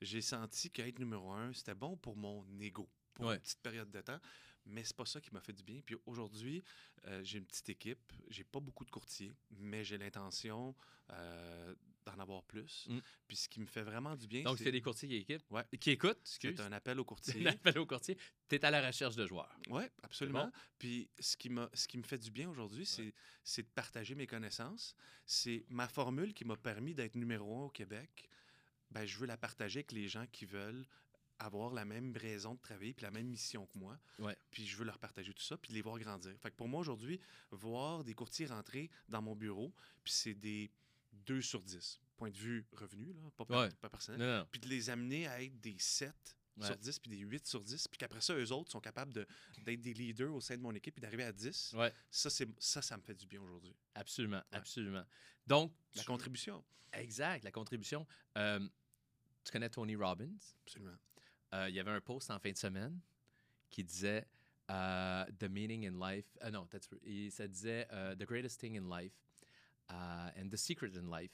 [0.00, 3.34] J'ai senti qu'être numéro un, c'était bon pour mon ego, pour Ouais.
[3.36, 4.20] une petite période de temps,
[4.66, 5.80] mais c'est pas ça qui m'a fait du bien.
[5.80, 6.62] Puis aujourd'hui,
[7.06, 10.74] euh, j'ai une petite équipe, j'ai pas beaucoup de courtiers, mais j'ai l'intention
[11.10, 11.74] euh,
[12.06, 12.86] d'en avoir plus.
[12.88, 12.98] Mm.
[13.26, 15.50] Puis ce qui me fait vraiment du bien, Donc, c'est des courtiers qui équipent.
[15.50, 15.64] Ouais.
[15.78, 17.46] Qui écoutent, c'est un appel au C'est courtier.
[17.46, 18.16] un appel au courtier.
[18.48, 19.54] Tu es à la recherche de joueurs.
[19.68, 20.44] Oui, absolument.
[20.46, 20.52] bon?
[20.78, 24.26] Puis ce qui, ce qui me fait du bien aujourd'hui, c'est, c'est de partager mes
[24.26, 24.94] connaissances.
[25.26, 28.28] C'est ma formule qui m'a permis d'être numéro un au Québec.
[28.90, 30.86] Ben, je veux la partager avec les gens qui veulent
[31.38, 33.98] avoir la même raison de travailler puis la même mission que moi.
[34.18, 34.36] Ouais.
[34.50, 36.32] Puis je veux leur partager tout ça puis les voir grandir.
[36.40, 40.70] Fait que pour moi aujourd'hui, voir des courtiers rentrer dans mon bureau, puis c'est des
[41.26, 43.68] 2 sur 10, point de vue revenu, là, pas, Ouais.
[43.80, 44.48] pas personnel, Non, non.
[44.50, 46.14] puis de les amener à être des 7
[46.56, 46.66] Ouais.
[46.66, 49.26] sur 10 puis des 8 sur 10, puis qu'après ça, eux autres sont capables de-
[49.58, 51.74] d'être des leaders au sein de mon équipe puis d'arriver à 10.
[51.74, 53.76] Ouais, Ça, c'est, ça, ça me fait du bien aujourd'hui.
[53.94, 54.42] absolument.
[54.52, 55.04] Absolument.
[55.46, 56.64] Donc, La tu- contribution.
[56.94, 58.06] Exact, la contribution.
[58.38, 58.66] Euh,
[59.44, 60.38] tu connais Tony Robbins?
[60.62, 60.96] Absolument.
[61.52, 62.98] Euh, il y avait un post en fin de semaine
[63.68, 64.26] qui disait
[64.70, 66.26] euh, The meaning in life.
[66.42, 66.88] euh, non, that's,
[67.30, 69.12] ça disait euh, The greatest thing in life
[69.90, 71.30] and the secret in life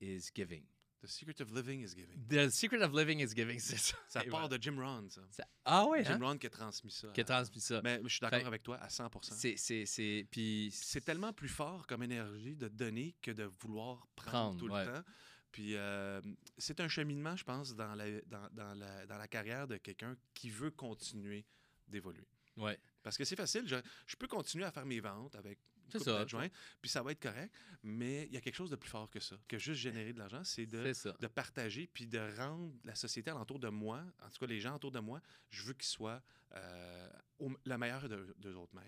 [0.00, 0.64] is giving.
[1.00, 2.26] The secret of living is giving.
[2.28, 3.96] The secret of living is giving, c'est ça.
[4.08, 5.20] Ça part de Jim Rohn, ça.
[5.30, 6.26] Ça- Ah oui, Jim hein?
[6.26, 7.08] Rohn qui a transmis ça.
[7.12, 7.80] Qui a transmis ça.
[7.84, 11.48] Mais je suis d'accord avec toi à 100 C'est, c'est, c'est, puis C'est tellement plus
[11.48, 14.84] fort comme énergie de donner que de vouloir prendre, Prendre, tout ouais.
[14.86, 15.04] le temps.
[15.52, 16.20] Puis euh,
[16.58, 20.16] c'est un cheminement, je pense, dans la, dans, dans la, dans la carrière de quelqu'un
[20.34, 21.46] qui veut continuer
[21.86, 22.26] d'évoluer.
[22.56, 22.76] Ouais.
[23.04, 25.60] Parce que c'est facile, je, je peux continuer à faire mes ventes avec
[25.92, 26.18] C'est ça.
[26.80, 29.20] puis ça va être correct, mais il y a quelque chose de plus fort que
[29.20, 30.82] ça, que juste générer de l'argent, c'est de,
[31.18, 34.74] de partager, puis de rendre la société alentour de moi, en tout cas les gens
[34.76, 35.20] autour de moi,
[35.50, 36.22] je veux qu'ils soient
[36.54, 38.84] euh, au- la meilleure de- d'eux autres mêmes.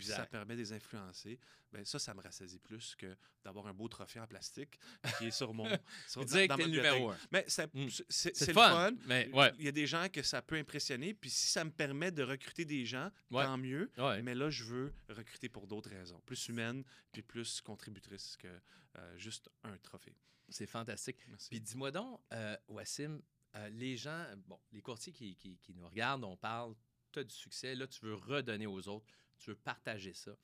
[0.00, 1.38] Ça permet de les influencer.
[1.72, 4.78] Ben, ça, ça me rassasie plus que d'avoir un beau trophée en plastique
[5.18, 5.66] qui est sur mon.
[6.08, 7.16] sur, Dire que ma numéro un.
[7.30, 7.88] Mais Mm.
[8.08, 8.96] c'est- le le fun, fun.
[9.06, 9.52] mais ouais.
[9.58, 11.14] Il y a des gens que ça peut impressionner.
[11.14, 13.44] Puis si ça me permet de recruter des gens, Ouais.
[13.44, 13.90] tant mieux.
[13.98, 14.20] Ouais.
[14.22, 16.20] Mais là, je veux recruter pour d'autres raisons.
[16.26, 18.48] Plus humaines, puis plus contributrices que
[18.98, 20.16] euh, juste un trophée.
[20.48, 21.18] C'est fantastique.
[21.28, 21.48] Merci.
[21.50, 23.20] Puis dis-moi donc, euh, Wassim,
[23.54, 26.74] euh, les gens, bon, les courtiers qui, qui- qui nous regardent, on parle,
[27.12, 29.06] tu as du succès, là, tu veux redonner aux autres,
[29.40, 30.36] tu veux partager ça.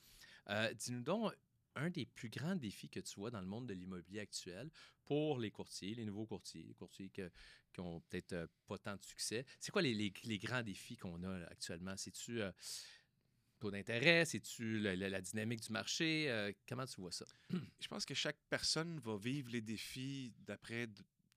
[0.51, 1.33] Euh, Dis-nous donc,
[1.75, 4.71] un des plus grands défis que tu vois dans le monde de l'immobilier actuel
[5.05, 7.31] pour les courtiers, les nouveaux courtiers, les courtiers que-
[7.73, 10.97] qui ont peut-être euh, pas tant de succès, c'est quoi les, les- les grands défis
[10.97, 11.95] qu'on a actuellement?
[11.97, 12.51] C'est-tu euh,
[13.59, 14.25] taux d'intérêt?
[14.25, 16.31] C'est-tu la, la- la dynamique du marché?
[16.31, 17.27] Euh, comment tu vois ça?
[17.81, 20.87] Je pense que chaque personne va vivre les défis d'après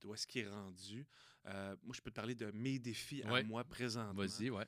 [0.01, 1.05] d'où est-ce qu'il est rendu.
[1.45, 3.43] Euh, moi, je peux te parler de mes défis à Ouais.
[3.43, 4.13] moi présentement.
[4.13, 4.65] Vas-y, ouais.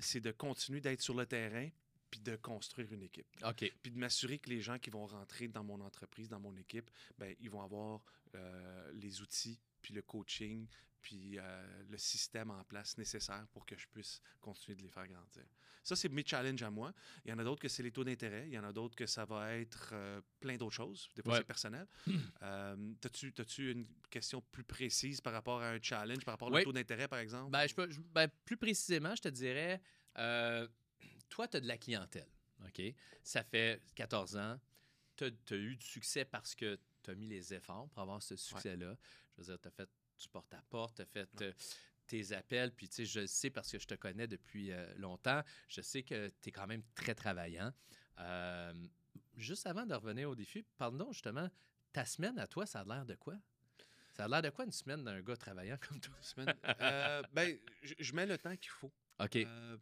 [0.00, 1.68] C'est de continuer d'être sur le terrain
[2.10, 3.26] puis de construire une équipe.
[3.44, 3.70] OK.
[3.82, 6.90] Puis de m'assurer que les gens qui vont rentrer dans mon entreprise, dans mon équipe,
[7.18, 8.02] ben, ils vont avoir
[8.34, 10.66] euh, les outils, puis le coaching,
[11.00, 15.06] puis euh, le système en place nécessaire pour que je puisse continuer de les faire
[15.06, 15.44] grandir.
[15.84, 16.92] Ça, c'est mes challenges à moi.
[17.24, 18.46] Il y en a d'autres que c'est les taux d'intérêt.
[18.48, 21.08] Il y en a d'autres que ça va être euh, plein d'autres choses.
[21.16, 21.38] Des fois, Ouais.
[21.38, 21.86] c'est personnel.
[22.42, 26.62] Euh, T'as-tu as une question plus précise par rapport à un challenge, par rapport au
[26.62, 27.50] taux d'intérêt, par exemple?
[27.50, 29.80] Ben, je peux, je- ben, plus précisément, je te dirais,
[31.28, 32.28] toi, tu as de la clientèle.
[32.66, 32.82] OK?
[33.22, 34.58] Ça fait 14 ans.
[35.16, 38.36] Tu as, eu du succès parce que tu as mis les efforts pour avoir ce
[38.36, 38.96] succès-là.
[39.36, 39.88] Je veux dire, tu as fait
[40.20, 41.46] du porte-à-porte, tu as fait Ouais.
[41.46, 41.52] euh,
[42.06, 44.92] tes appels, puis tu sais, je le sais parce que je te connais depuis euh,
[44.96, 45.42] longtemps.
[45.68, 47.72] Je sais que tu es quand même très travaillant.
[48.18, 48.72] Euh,
[49.36, 51.48] juste avant de revenir au défi, parle-nous justement,
[51.92, 53.34] ta semaine à toi, ça a l'air de quoi?
[54.14, 56.14] Ça a l'air de quoi une semaine d'un gars travaillant comme toi?
[56.22, 58.92] Semaine- Euh, ben, je, je mets le temps qu'il faut.
[59.20, 59.36] OK.
[59.36, 59.76] Euh,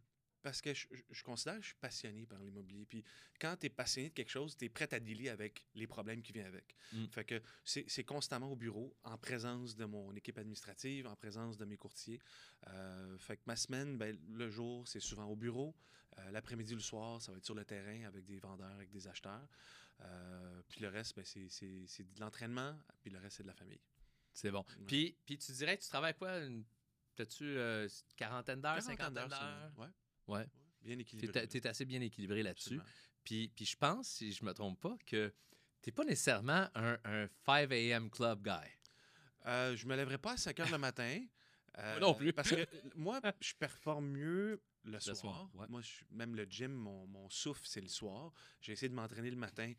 [0.47, 2.85] parce que je, je- je considère que je suis passionné par l'immobilier.
[2.85, 3.03] Puis
[3.37, 6.21] quand tu es passionné de quelque chose, tu es prêt à dealer avec les problèmes
[6.21, 6.73] qui viennent avec.
[6.93, 7.07] Mm.
[7.09, 11.65] Fait que c'est constamment au bureau, en présence de mon équipe administrative, en présence de
[11.65, 12.21] mes courtiers.
[12.67, 15.75] Euh, fait que ma semaine, ben, le jour, c'est souvent au bureau.
[16.19, 19.05] Euh, L'après-midi, le soir, ça va être sur le terrain avec des vendeurs, avec des
[19.09, 19.47] acheteurs.
[19.99, 23.81] Euh, puis le reste, ben, c'est de l'entraînement, puis le reste, c'est de la famille.
[24.31, 24.63] C'est bon.
[24.79, 24.85] Ouais.
[24.87, 26.37] Puis, puis tu dirais que tu travailles quoi?
[26.39, 26.63] Une...
[27.15, 29.71] T'as-tu euh, une quarantaine d'heures, cinquantaine d'heures?
[29.79, 29.87] Ouais.
[30.27, 30.45] Ouais.
[30.81, 31.31] Bien équilibré.
[31.47, 32.79] T'es t'es assez bien équilibré là-dessus.
[33.23, 35.33] Puis, puis je pense, si je me trompe pas, que
[35.81, 38.09] t'es pas nécessairement un, un 5 a.m.
[38.09, 38.67] club guy.
[39.45, 41.25] Euh, je me lèverai pas à 5 heures le matin.
[41.77, 42.31] euh, non plus.
[42.33, 45.15] Parce que euh, moi, je performe mieux le soir.
[45.15, 45.67] soir, ouais.
[45.69, 48.31] Moi, je- même le gym, mon, mon souffle, c'est le soir.
[48.61, 49.73] J'ai essayé de m'entraîner le matin.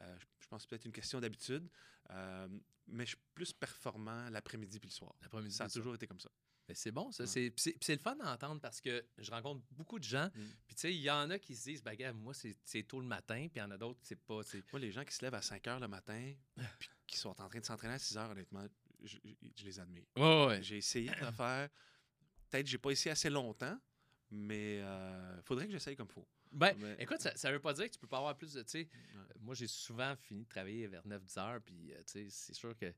[0.00, 1.68] Euh, je, je pense que c'est peut-être une question d'habitude.
[2.10, 2.48] Euh,
[2.86, 5.14] mais je suis plus performant l'après-midi puis le soir.
[5.22, 6.30] L'après-midi, Ça a toujours été comme ça.
[6.68, 7.24] Mais c'est bon, ça.
[7.24, 7.52] Ouais.
[7.56, 10.26] C'est- le fun d'entendre parce que je rencontre beaucoup de gens.
[10.28, 10.40] Mm.
[10.66, 13.00] Puis tu sais, il y en a qui se disent, ben, gars, moi, c'est tôt
[13.00, 13.36] le matin.
[13.48, 14.40] Puis il y en a d'autres, c'est pas.
[14.72, 16.32] Moi, les gens qui se lèvent à 5 heures le matin
[16.78, 18.66] puis qui sont en train de s'entraîner à 6 heures, honnêtement,
[19.02, 20.04] je, je- je les admire.
[20.16, 20.62] Ouais, ouais.
[20.62, 21.68] J'ai essayé de le faire.
[22.50, 23.78] Peut-être que j'ai pas essayé assez longtemps,
[24.30, 26.26] mais il faudrait que j'essaye comme il faut.
[26.52, 28.62] Ben, Mais- écoute, ça, ça veut pas dire que tu peux pas avoir plus de.
[28.62, 29.23] Tu sais, Ouais.
[29.44, 31.60] Moi, j'ai souvent fini de travailler vers 9-10 heures.
[31.62, 32.92] Puis, euh, tu sais, c'est sûr que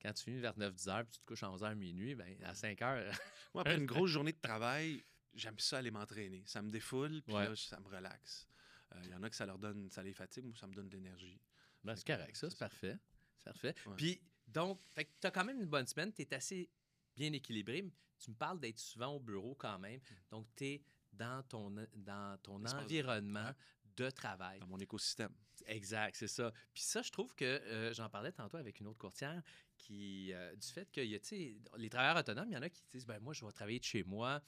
[0.00, 2.36] quand tu finis vers 9-10 heures puis tu te couches à 11 heures minuit, ben,
[2.44, 3.12] à 5 heures.
[3.54, 5.02] Moi, après une grosse journée de travail,
[5.34, 6.42] j'aime ça aller m'entraîner.
[6.46, 7.48] Ça me défoule, puis Ouais.
[7.48, 8.46] là, ça me relaxe.
[8.94, 10.74] Euh, Il y en a que ça leur donne, ça les fatigue, moi, ça me
[10.74, 11.40] donne de l'énergie.
[11.84, 12.96] Ben, c'est correct, ça, C'est parfait.
[13.38, 13.74] C'est parfait.
[13.86, 13.96] Ouais.
[13.96, 16.68] Puis, donc, que t'as quand même une bonne semaine, tu es assez
[17.16, 17.84] bien équilibré.
[18.18, 20.00] Tu me parles d'être souvent au bureau quand même.
[20.30, 23.52] Donc, tu es dans ton, dans ton environnement
[23.96, 24.58] de travail.
[24.60, 25.32] Dans mon écosystème.
[25.66, 26.52] Exact, c'est ça.
[26.72, 29.42] Puis ça, je trouve que euh, j'en parlais tantôt avec une autre courtière
[29.76, 32.82] qui, euh, du fait que, y a, les travailleurs autonomes, il y en a qui
[32.90, 34.40] disent, ben moi, je vais travailler de chez moi.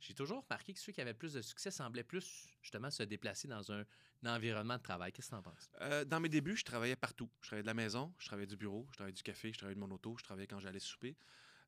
[0.00, 3.48] J'ai toujours remarqué que ceux qui avaient plus de succès semblaient plus, justement, se déplacer
[3.48, 3.84] dans un,
[4.26, 5.12] environnement de travail.
[5.12, 5.68] Qu'est-ce que tu en penses?
[5.82, 7.28] Euh, dans mes débuts, je travaillais partout.
[7.42, 9.74] Je travaillais de la maison, je travaillais du bureau, je travaillais du café, je travaillais
[9.74, 11.14] de mon auto, je travaillais quand j'allais souper.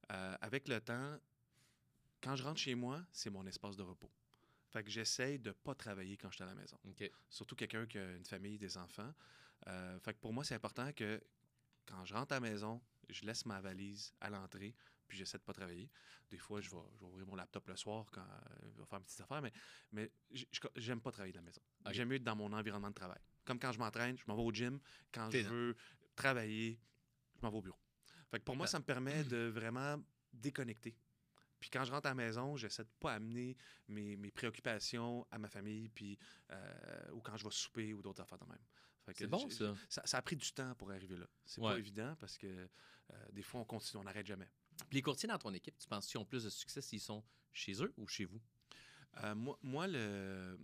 [0.08, 1.18] Avec le temps,
[2.22, 4.10] quand je rentre chez moi, c'est mon espace de repos.
[4.76, 6.78] Fait que j'essaye de pas travailler quand je suis à la maison.
[7.30, 9.10] Surtout quelqu'un qui a une famille, des enfants.
[9.68, 11.18] Euh, fait que pour moi, c'est important que
[11.86, 14.74] quand je rentre à la maison, je laisse ma valise à l'entrée,
[15.08, 15.88] puis j'essaie de pas travailler.
[16.28, 18.84] Des fois, je vais, je vais ouvrir mon laptop le soir quand euh, je vais
[18.84, 19.52] faire mes petites affaires, mais,
[19.92, 20.12] mais
[20.76, 21.62] j'aime pas travailler de la maison.
[21.92, 23.20] J'aime mieux être dans mon environnement de travail.
[23.46, 24.78] Comme quand je m'entraîne, je m'en vais au gym.
[25.10, 25.76] Quand je veux
[26.14, 26.78] travailler,
[27.36, 27.80] je m'en vais au bureau.
[28.30, 29.96] Fait que pour moi, Ben- ça me permet de vraiment
[30.34, 30.94] déconnecter.
[31.60, 33.56] Puis quand je rentre à la maison, j'essaie de pas amener
[33.88, 36.18] mes, mes préoccupations à ma famille, puis
[36.50, 38.62] euh, ou quand je vais souper ou d'autres affaires de même.
[39.14, 39.72] C'est bon, ça.
[39.88, 40.02] ça.
[40.04, 41.26] Ça a pris du temps pour arriver là.
[41.44, 41.72] C'est Ouais.
[41.74, 44.48] pas évident parce que euh, des fois, on continue, on n'arrête jamais.
[44.88, 47.24] Puis les courtiers dans ton équipe, tu penses qu'ils ont plus de succès s'ils sont
[47.52, 48.40] chez eux ou chez vous?
[49.22, 50.58] Euh, moi, moi, le,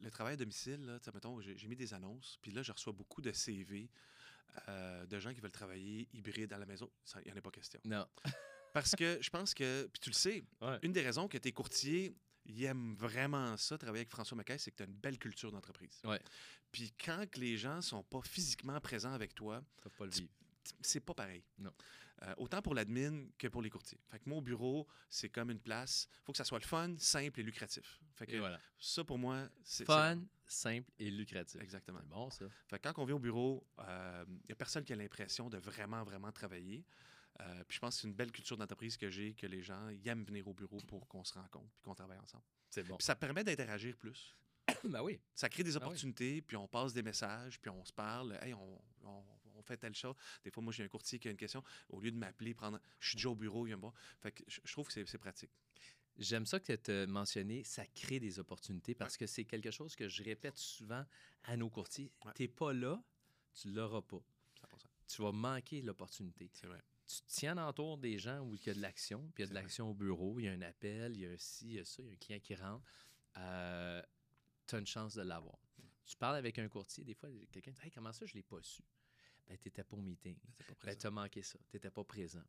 [0.00, 3.22] le travail à domicile, là, mettons, j'ai mis des annonces, puis là, je reçois beaucoup
[3.22, 3.88] de CV
[5.08, 6.90] de gens qui veulent travailler hybride à la maison.
[7.24, 7.80] Il n'y en a pas question.
[7.84, 8.04] Non.
[8.72, 10.78] Parce que je pense que, puis tu le sais, Ouais.
[10.82, 12.14] une des raisons que tes courtiers
[12.46, 15.52] ils aiment vraiment ça, travailler avec François Mackay, c'est que tu as une belle culture
[15.52, 16.00] d'entreprise.
[16.04, 16.20] Ouais.
[16.72, 19.62] Puis quand que les gens sont pas physiquement présents avec toi,
[19.98, 20.28] pas le vivre.
[20.80, 21.44] c'est pas pareil.
[21.58, 21.70] Non.
[22.22, 23.98] Euh, autant pour l'admin que pour les courtiers.
[24.10, 26.08] Fait que au bureau, c'est comme une place.
[26.24, 28.00] faut que ça soit le fun, simple et lucratif.
[28.14, 28.58] Fait que Et voilà.
[28.78, 29.84] ça, pour moi, c'est...
[29.84, 31.60] Fun, simple et lucratif.
[31.60, 32.00] Exactement.
[32.06, 32.46] Bon, ça.
[32.68, 33.84] Fait que quand on vient au bureau, il
[34.48, 36.84] n'y a personne qui a l'impression de vraiment, vraiment travailler.
[37.40, 39.88] Euh, puis je pense que c'est une belle culture d'entreprise que j'ai, que les gens
[39.88, 42.44] ils aiment venir au bureau pour qu'on se rencontre puis qu'on travaille ensemble.
[42.68, 42.96] C'est bon.
[42.96, 44.36] Puis ça permet d'interagir plus.
[44.84, 45.18] ben oui.
[45.34, 45.82] Ça crée des oui.
[45.82, 48.38] opportunités, puis on passe des messages, puis on se parle.
[48.42, 49.24] Hey, on, on-
[49.60, 50.16] on fait telle chose.
[50.42, 51.62] Des fois, moi, j'ai un courtier qui a une question.
[51.88, 53.94] Au lieu de m'appeler, prendre, je suis déjà au bureau, il me voir.
[54.20, 55.50] Fait que je, trouve que c'est c'est pratique.
[56.16, 59.94] J'aime ça que tu as mentionné, ça crée des opportunités parce que c'est quelque chose
[59.96, 61.04] que je répète souvent
[61.44, 62.10] à nos courtiers.
[62.24, 62.32] Ouais.
[62.34, 63.02] Tu n'es pas là,
[63.54, 64.22] tu ne l'auras pas.
[64.60, 64.84] 100%.
[65.08, 66.50] Tu vas manquer l'opportunité.
[66.52, 66.82] C'est vrai.
[67.12, 69.48] Tu te tiens autour des gens où il y a de l'action, puis il y
[69.48, 71.66] a de l'action au bureau, il y a un appel, il y a un ci,
[71.66, 72.84] il y a ça, il y a un client qui rentre.
[73.34, 75.58] tu as une chance de l'avoir.
[76.06, 78.42] Tu parles avec un courtier, des fois, quelqu'un dit Hey, comment ça, je ne l'ai
[78.42, 78.82] pas su?
[79.48, 80.36] Ben, tu n'étais pas au meeting.
[80.84, 81.58] Ben, tu as manqué ça.
[81.70, 82.44] Tu n'étais pas présent.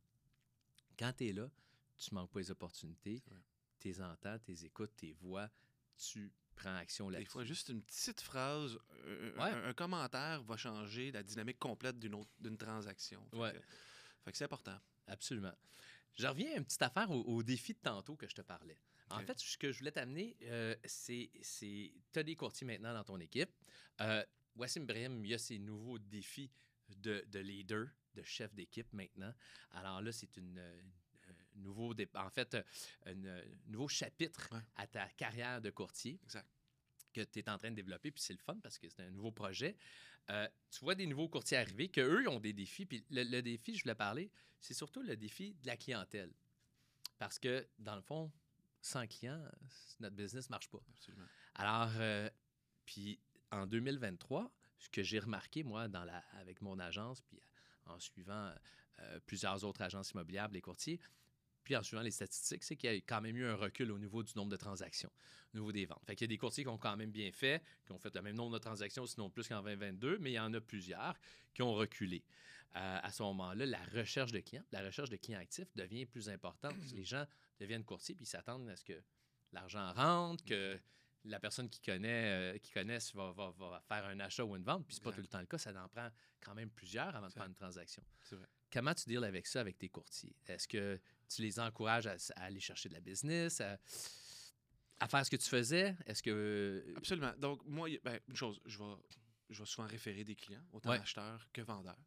[0.98, 1.50] Quand tu es là,
[1.96, 3.20] tu manques pas les opportunités.
[3.84, 5.50] Les entends, tu les écoutes, tu les vois,
[5.96, 7.30] tu prends action Des là-dessus.
[7.32, 9.50] fois, juste une petite phrase, euh, un, Ouais.
[9.50, 13.26] un- un commentaire va changer la dynamique complète d'une transaction.
[13.32, 13.52] Ouais.
[13.52, 13.58] que-
[14.24, 14.78] fait que c'est important.
[15.06, 15.54] Absolument.
[16.14, 18.78] Je reviens à une petite affaire au, au défi de tantôt que je te parlais.
[19.10, 21.30] En fait, ce que je voulais t'amener, euh, c'est.
[21.42, 23.50] Tu as des courtiers maintenant dans ton équipe.
[24.00, 24.24] Euh,
[24.56, 26.50] Wassim Brahim, il y a ses nouveaux défis
[26.88, 29.34] de, de leader, de chef d'équipe maintenant.
[29.72, 30.58] Alors là, c'est une.
[30.58, 30.80] euh,
[31.56, 32.62] nouveau dé- en fait, euh,
[33.04, 33.14] un
[33.66, 34.60] nouveau chapitre Ouais.
[34.76, 36.48] à ta carrière de courtier Exact.
[37.12, 39.10] que tu es en train de développer, puis c'est le fun parce que c'est un
[39.10, 39.76] nouveau projet.
[40.30, 43.74] Euh, tu vois des nouveaux courtiers arriver, qu'eux ont des défis, puis le, le défi,
[43.74, 44.30] je voulais parler,
[44.60, 46.32] c'est surtout le défi de la clientèle.
[47.18, 48.32] Parce que, dans le fond,
[48.80, 49.42] sans clients,
[50.00, 50.80] notre business ne marche pas.
[50.94, 51.26] Absolument.
[51.54, 52.28] Alors, euh,
[52.84, 57.40] puis en 2023, ce que j'ai remarqué, moi, dans la, avec mon agence, puis
[57.86, 58.52] en suivant
[59.00, 61.00] euh, plusieurs autres agences immobilières, les courtiers,
[61.64, 63.98] puis en suivant les statistiques, c'est qu'il y a quand même eu un recul au
[63.98, 65.10] niveau du nombre de transactions,
[65.54, 66.02] au niveau des ventes.
[66.06, 68.14] Fait qu'il y a des courtiers qui ont quand même bien fait, qui ont fait
[68.14, 71.14] le même nombre de transactions, sinon plus qu'en 2022, mais il y en a plusieurs
[71.54, 72.22] qui ont reculé.
[72.74, 76.28] Euh, à ce moment-là, la recherche de clients, la recherche de clients actifs devient plus
[76.30, 76.74] importante.
[76.94, 77.26] les gens
[77.60, 79.02] deviennent courtiers puis ils s'attendent à ce que
[79.52, 80.78] l'argent rentre, que
[81.24, 84.64] la personne qui connaît, euh, qui connaissent va, va- va faire un achat ou une
[84.64, 84.86] vente.
[84.86, 85.58] Puis c'est pas tout le temps le cas.
[85.58, 86.08] Ça en prend
[86.40, 88.02] quand même plusieurs avant de faire une transaction.
[88.22, 88.48] C'est vrai.
[88.72, 90.34] Comment tu deals avec ça avec tes courtiers?
[90.46, 93.78] Est-ce que tu les encourages à, à aller chercher de la business, à,
[95.00, 95.94] à faire ce que tu faisais?
[96.06, 96.84] Est-ce que.
[96.96, 97.32] Absolument.
[97.38, 98.94] Donc, moi, ben, une chose, je vais,
[99.50, 100.98] je vais souvent référer des clients, autant Ouais.
[100.98, 101.98] acheteurs que vendeurs.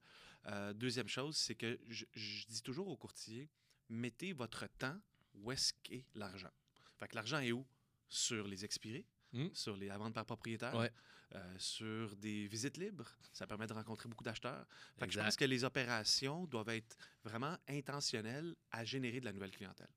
[0.47, 3.49] Euh, deuxième chose, c'est que je, je dis toujours aux courtiers,
[3.89, 4.99] mettez votre temps
[5.33, 6.51] où est-ce qu'est l'argent.
[6.97, 7.65] Fait que l'argent est où?
[8.07, 9.47] Sur les expirés, Mm.
[9.53, 10.91] sur les ventes par propriétaire, Ouais.
[11.35, 13.09] Euh, sur des visites libres.
[13.33, 14.65] Ça permet de rencontrer beaucoup d'acheteurs.
[14.97, 19.33] Fait que je pense que les opérations doivent être vraiment intentionnelles à générer de la
[19.33, 19.89] nouvelle clientèle.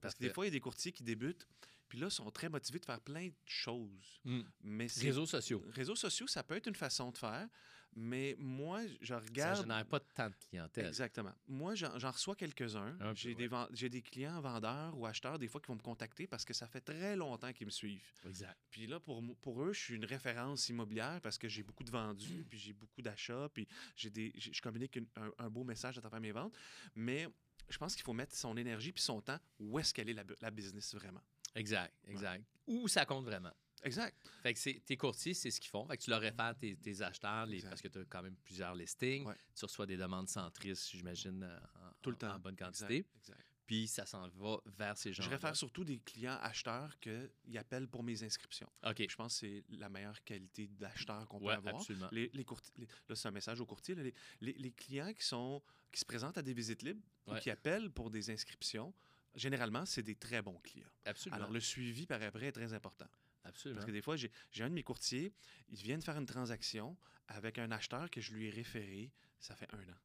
[0.00, 1.46] Parce que des fois, il y a des courtiers qui débutent,
[1.88, 4.20] puis là, sont très motivés de faire plein de choses.
[4.24, 4.40] Mm.
[4.62, 5.64] Mais Réseaux sociaux.
[5.68, 7.48] réseaux sociaux, ça peut être une façon de faire,
[7.96, 9.62] mais moi, je Ça regarde.
[9.62, 10.86] génère pas tant de clientèle.
[10.86, 11.32] Exactement.
[11.46, 12.96] Moi, j'en reçois quelques-uns.
[13.14, 13.88] J'ai ouais.
[13.88, 16.82] des, clients vendeurs ou acheteurs, des fois, qui vont me contacter parce que ça fait
[16.82, 18.04] très longtemps qu'ils me suivent.
[18.26, 18.56] Exact.
[18.70, 21.90] Puis là, pour, pour eux, je suis une référence immobilière parce que j'ai beaucoup de
[21.90, 25.96] vendus, puis j'ai beaucoup d'achats, puis j'ai des, je communique une- un, un beau message
[25.96, 26.54] à travers mes ventes.
[26.94, 27.26] Mais
[27.70, 30.24] je pense qu'il faut mettre son énergie puis son temps où est-ce qu'elle est la,
[30.24, 31.22] bu- la business vraiment.
[31.54, 31.94] Exact.
[32.06, 32.44] Exact.
[32.66, 33.52] Où ça compte vraiment.
[33.84, 34.16] Exact.
[34.42, 35.86] Fait que c'est- tes courtiers, c'est ce qu'ils font.
[35.86, 38.36] Fait que tu leur réfères tes, tes acheteurs les- parce que tu as quand même
[38.44, 39.24] plusieurs listings.
[39.24, 39.36] Ouais.
[39.54, 42.34] Tu reçois des demandes centristes, j'imagine, en, Tout le en- temps.
[42.34, 43.06] en bonne Exact, quantité.
[43.16, 43.40] exact.
[43.68, 45.22] Puis ça s'en va vers ces gens.
[45.22, 48.68] Je réfère surtout des clients acheteurs qui appellent pour mes inscriptions.
[48.84, 49.04] OK.
[49.08, 51.76] Je pense que c'est la meilleure qualité d'acheteur qu'on peut avoir.
[51.76, 52.08] absolument.
[52.10, 53.94] Les, les courti- les- là, c'est un message aux courtiers.
[53.94, 54.02] là,
[54.40, 57.40] les, clients qui, sont, qui se présentent à des visites libres ou Ouais.
[57.40, 58.94] qui appellent pour des inscriptions,
[59.34, 60.88] généralement, c'est des très bons clients.
[61.04, 61.36] Absolument.
[61.36, 63.06] Alors, le suivi par après est très important.
[63.44, 63.76] absolument.
[63.80, 65.34] Parce que des fois, j'ai j'ai un de mes courtiers,
[65.68, 66.96] il vient de faire une transaction
[67.28, 69.98] avec un acheteur que je lui ai référé, ça fait un an.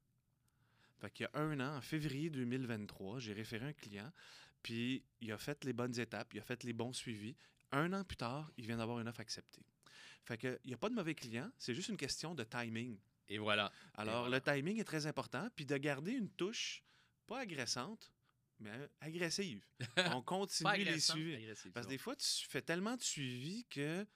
[1.03, 4.09] Fait qu'il y a un an, en février 2023, j'ai référé un client,
[4.61, 7.35] puis il a fait les bonnes étapes, il a fait les bons suivis.
[7.73, 9.65] Un an plus tard, il vient d'avoir une offre acceptée.
[10.23, 12.97] Fait qu'il n'y a pas de mauvais client, c'est juste une question de timing.
[13.27, 13.69] Et voilà.
[13.95, 14.37] Alors, voilà.
[14.37, 16.85] le timing est très important, puis de garder une touche
[17.27, 18.13] pas agressante,
[18.61, 19.67] mais agressive.
[20.15, 21.35] On continue les suivis.
[21.35, 24.07] agressif, Parce que des fois, tu fais tellement de suivi que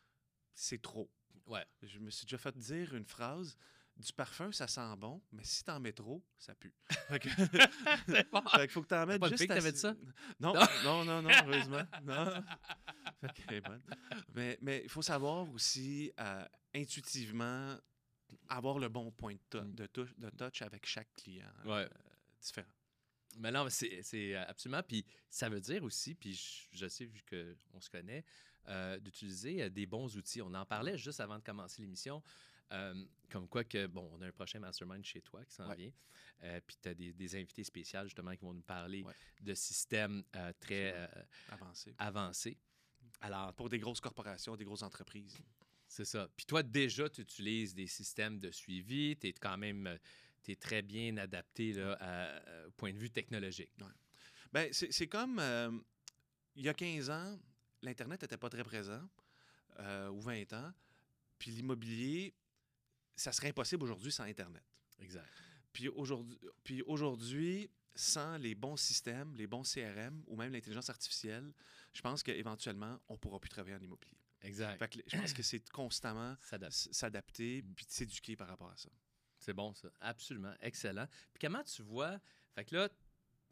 [0.53, 1.11] c'est trop.
[1.47, 1.65] Ouais.
[1.81, 3.57] Je me suis déjà fait dire une phrase
[3.97, 6.73] du parfum, ça sent bon, mais si t'en mets trop, ça pue.
[7.09, 7.29] Fait que-
[8.31, 8.41] bon.
[8.49, 9.95] fait qu'il faut que t'en mettes pas juste ça?
[10.39, 11.03] Non, Non.
[11.05, 11.83] non, non, heureusement.
[12.03, 12.43] Non.
[13.21, 13.81] Fait est bonne.
[14.35, 17.75] Mais mais il faut savoir aussi euh, intuitivement
[18.49, 19.87] avoir le bon point de, Mm.
[19.87, 21.89] touch, de touch avec chaque client euh, Ouais.
[22.41, 22.67] différent.
[23.37, 24.81] Mais non, mais c'est absolument.
[24.83, 28.23] Puis ça veut dire aussi, puis je, je sais, vu qu'on se connaît,
[28.67, 30.41] euh, d'utiliser euh, des bons outils.
[30.41, 32.21] On en parlait juste avant de commencer l'émission.
[32.73, 32.93] euh,
[33.29, 35.75] comme quoi que, bon, on a un prochain mastermind chez toi qui s'en Ouais.
[35.77, 35.91] vient.
[36.43, 39.13] Euh, puis tu as des, des invités spéciaux justement qui vont nous parler Ouais.
[39.39, 40.23] de systèmes
[40.59, 41.09] très
[41.97, 42.57] avancés.
[43.21, 45.37] Alors, Pour des grosses corporations, des grosses entreprises.
[45.87, 46.27] c'est ça.
[46.35, 49.15] Puis toi, déjà, tu utilises des systèmes de suivi.
[49.17, 49.97] Tu es quand même
[50.47, 53.71] tu es très bien adapté là, à- au point de vue technologique.
[54.53, 55.39] Ben, c'est comme.
[55.39, 55.71] euh,
[56.55, 57.37] il y a 15 ans,
[57.83, 59.07] l'Internet n'était pas très présent,
[59.79, 60.73] euh, ou 20 ans,
[61.37, 62.33] puis l'immobilier,
[63.15, 64.63] ça serait impossible aujourd'hui sans Internet.
[64.99, 65.27] Exact.
[65.71, 71.53] Puis aujourd'hui, puis aujourd'hui, sans les bons systèmes, les bons CRM ou même l'intelligence artificielle,
[71.93, 74.17] je pense qu'éventuellement, on ne pourra plus travailler en immobilier.
[74.41, 74.79] Exact.
[74.79, 78.89] Fait que je pense que c'est constamment s'adapter puis s'éduquer par rapport à ça.
[79.47, 79.87] C'est bon, ça.
[80.01, 80.53] Absolument.
[80.59, 81.07] Excellent.
[81.33, 82.19] Puis comment tu vois.
[82.53, 82.89] Fait que là,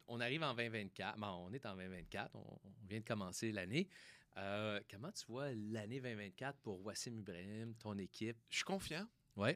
[0.10, 1.18] on arrive en 2024.
[1.18, 2.36] Bon, on est en 2024.
[2.36, 3.88] On, on vient de commencer l'année.
[4.36, 8.36] Euh, comment tu vois l'année 2024 pour Wassim Ibrahim, ton équipe?
[8.50, 9.08] Je suis confiant.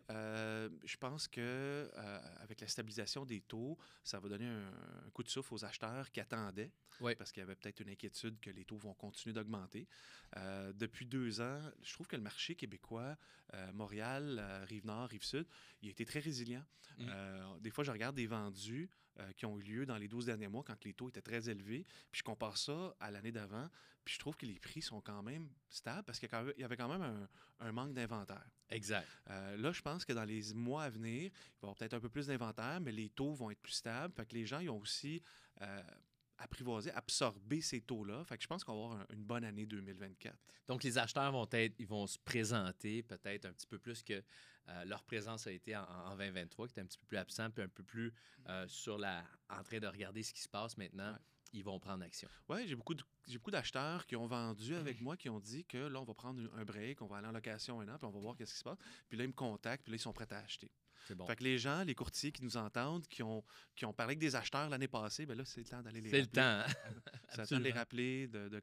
[0.10, 4.68] Euh, je pense que euh, avec la stabilisation des taux, ça va donner un,
[5.06, 6.72] un coup de souffle aux acheteurs qui attendaient,
[7.18, 9.88] parce qu'il y avait peut-être une inquiétude que les taux vont continuer d'augmenter.
[10.38, 13.18] Euh, depuis deux ans, je trouve que le marché québécois,
[13.74, 15.48] Montréal, Rive-Nord, Rive-Sud,
[15.82, 16.64] il a été très résilient.
[17.00, 17.60] Mm.
[17.62, 18.90] Des fois, je regarde des vendus
[19.20, 21.50] euh, qui ont eu lieu dans les 12 derniers mois quand les taux étaient très
[21.50, 23.68] élevés, puis je compare ça à l'année d'avant,
[24.06, 26.88] puis je trouve que les prix sont quand même stables parce qu'il y avait quand
[26.90, 27.28] même un,
[27.60, 28.46] un manque d'inventaire.
[28.70, 29.08] Exact.
[29.30, 31.94] Euh, là, je pense que dans les mois à venir, il va y avoir peut-être
[31.96, 34.14] un peu plus d'inventaire, mais les taux vont être plus stables.
[34.16, 35.22] Fait que les gens ils ont aussi
[35.62, 35.84] euh,
[36.38, 38.24] apprivoisé, absorbé ces taux-là.
[38.24, 40.36] Fait que je pense qu'on va avoir un- une bonne année 2024.
[40.68, 44.24] Donc, les acheteurs vont être, ils vont se présenter peut-être un petit peu plus que
[44.70, 47.50] euh, leur présence a été en, en 2023, qui était un petit peu plus absent,
[47.50, 48.14] puis un peu plus
[48.48, 51.16] euh, sur la, en train de regarder ce qui se passe maintenant.
[51.54, 52.30] Ils vont prendre action.
[52.48, 55.78] Oui, j'ai beaucoup, de- beaucoup d'acheteurs qui ont vendu avec moi, qui ont dit que
[55.78, 58.12] là, on va prendre un break, on va aller en location un an, puis on
[58.12, 58.78] va voir qu'est-ce qui se passe.
[59.10, 60.72] Puis là, ils me contactent, puis là, ils sont prêts à acheter.
[61.08, 61.26] C'est bon.
[61.26, 63.44] Fait que les gens, les courtiers qui nous entendent, qui ont,
[63.76, 66.10] qui ont parlé avec des acheteurs l'année passée, ben là, c'est le temps d'aller les
[66.10, 66.42] C'est le rappeler.
[66.42, 66.42] temps.
[66.42, 66.66] hein?
[67.30, 68.60] C'est le temps de les rappeler, de, de,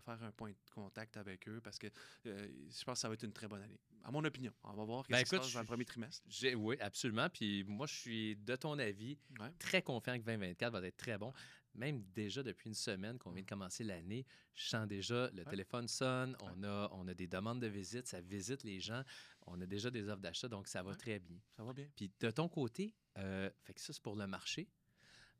[0.00, 1.88] faire un point de contact avec eux parce que
[2.26, 3.78] euh, je pense que ça va être une très bonne année.
[4.04, 4.52] À mon opinion.
[4.64, 6.22] On va voir Ben, qu'est-ce qui se passe dans le premier trimestre.
[6.28, 7.28] J'ai- Oui, absolument.
[7.28, 9.50] Puis moi, je suis de ton avis, Ouais.
[9.58, 11.32] très confiant que 2024 va être très bon.
[11.74, 15.86] Même déjà depuis une semaine qu'on vient de commencer l'année, je sens déjà le téléphone
[15.88, 19.02] sonne, on, a, on a des demandes de visite, ça visite les gens,
[19.46, 21.38] on a déjà des offres d'achat, donc ça va très bien.
[21.56, 21.86] Ça va bien.
[21.94, 24.68] Puis de ton côté, euh, fait que ça, c'est pour le marché.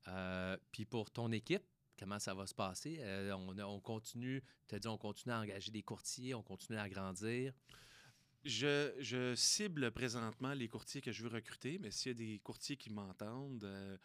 [0.09, 1.65] Euh, puis pour ton équipe,
[1.99, 2.99] comment ça va se passer?
[3.01, 6.89] Euh, on continue, tu as dit, on continue à engager des courtiers, on continue à
[6.89, 7.53] grandir.
[8.43, 12.39] Je, je cible présentement les courtiers que je veux recruter, mais s'il y a des
[12.39, 13.99] courtiers qui m'entendent, euh,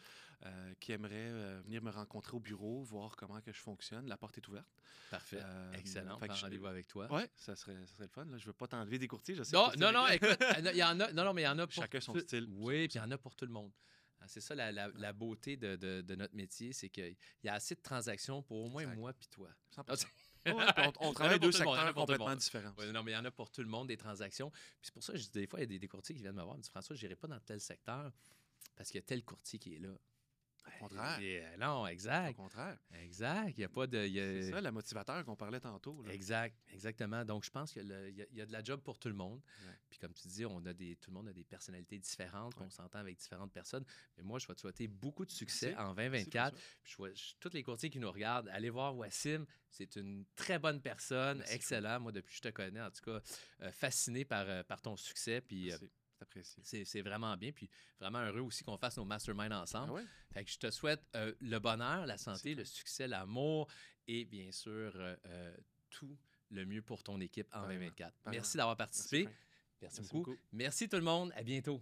[0.45, 4.17] euh, qui aimeraient euh, venir me rencontrer au bureau, voir comment que je fonctionne, la
[4.17, 4.67] porte est ouverte.
[5.11, 5.39] Parfait.
[5.41, 6.17] Euh, Excellent.
[6.19, 7.07] Fait rendez-vous avec toi.
[7.11, 8.25] Oui, ça serait, ça serait le fun.
[8.25, 8.37] Là.
[8.37, 9.35] Je ne veux pas t'enlever des courtiers.
[9.35, 10.37] Je sais Non, non, non, écoute,
[10.71, 12.19] il y en a, non, non, mais il y en a pour Chacun son tout-
[12.21, 12.47] style.
[12.51, 13.71] Oui, puis il y en a pour tout le monde.
[14.21, 17.49] Ah, C'est ça la, la- la beauté de, de- de notre métier, c'est qu'il y
[17.49, 18.95] a assez de transactions pour au moins Exact.
[18.97, 19.49] moi puis toi.
[19.75, 19.95] 100%.
[19.95, 20.07] C'est-
[20.53, 22.71] Ouais, puis on, on travaille deux monde, secteurs complètement différents.
[22.77, 24.51] Ouais, non, mais il y en a pour tout le monde des transactions.
[24.51, 26.13] Puis c'est pour ça que je dis des fois, il y a des, des courtiers
[26.13, 28.11] qui viennent me voir, me disent François, je n'irai pas dans tel secteur
[28.75, 29.89] parce qu'il y a tel courtier qui est là.
[30.81, 31.19] Au contraire.
[31.19, 32.35] Et, euh, non, Au exact.
[32.35, 32.77] contraire.
[33.01, 33.49] Exact.
[33.57, 33.97] Il n'y a pas de.
[33.97, 36.01] a- C'est ça, la motivateur qu'on parlait tantôt.
[36.03, 36.13] là.
[36.13, 37.23] Exact, exactement.
[37.25, 39.07] Donc, je pense qu'il y, y a- il y a de la job pour tout
[39.09, 39.41] le monde.
[39.65, 39.73] Ouais.
[39.89, 42.65] Puis, comme tu dis, on a des, tout le monde a des personnalités différentes, Ouais.
[42.65, 43.85] on s'entend avec différentes personnes.
[44.17, 45.81] Mais moi, je vais te souhaiter beaucoup de succès Merci.
[45.81, 46.57] en Merci, 2024.
[46.83, 47.07] François.
[47.09, 49.45] Puis je tous les courtiers qui nous regardent, allez voir Wassim.
[49.69, 51.99] C'est une très bonne personne, Merci, excellent.
[51.99, 53.19] Moi, depuis que je te connais, en tout cas,
[53.61, 55.41] euh, fasciné par, euh, par ton succès.
[55.41, 55.71] Puis,
[56.63, 57.51] C'est vraiment bien.
[57.51, 59.89] Puis, vraiment heureux aussi qu'on fasse nos masterminds ensemble.
[59.91, 60.05] Ah ouais?
[60.33, 63.67] Fait que je te souhaite euh, le bonheur, la santé, le succès, l'amour
[64.07, 65.57] et bien sûr euh, euh,
[65.89, 66.17] tout
[66.49, 68.13] le mieux pour ton équipe en Vraiment, 2024.
[68.23, 68.31] vraiment.
[68.35, 69.23] Merci d'avoir participé.
[69.25, 69.37] Merci,
[69.81, 70.31] Merci beaucoup.
[70.31, 70.41] beaucoup.
[70.51, 71.31] Merci tout le monde.
[71.35, 71.81] À bientôt.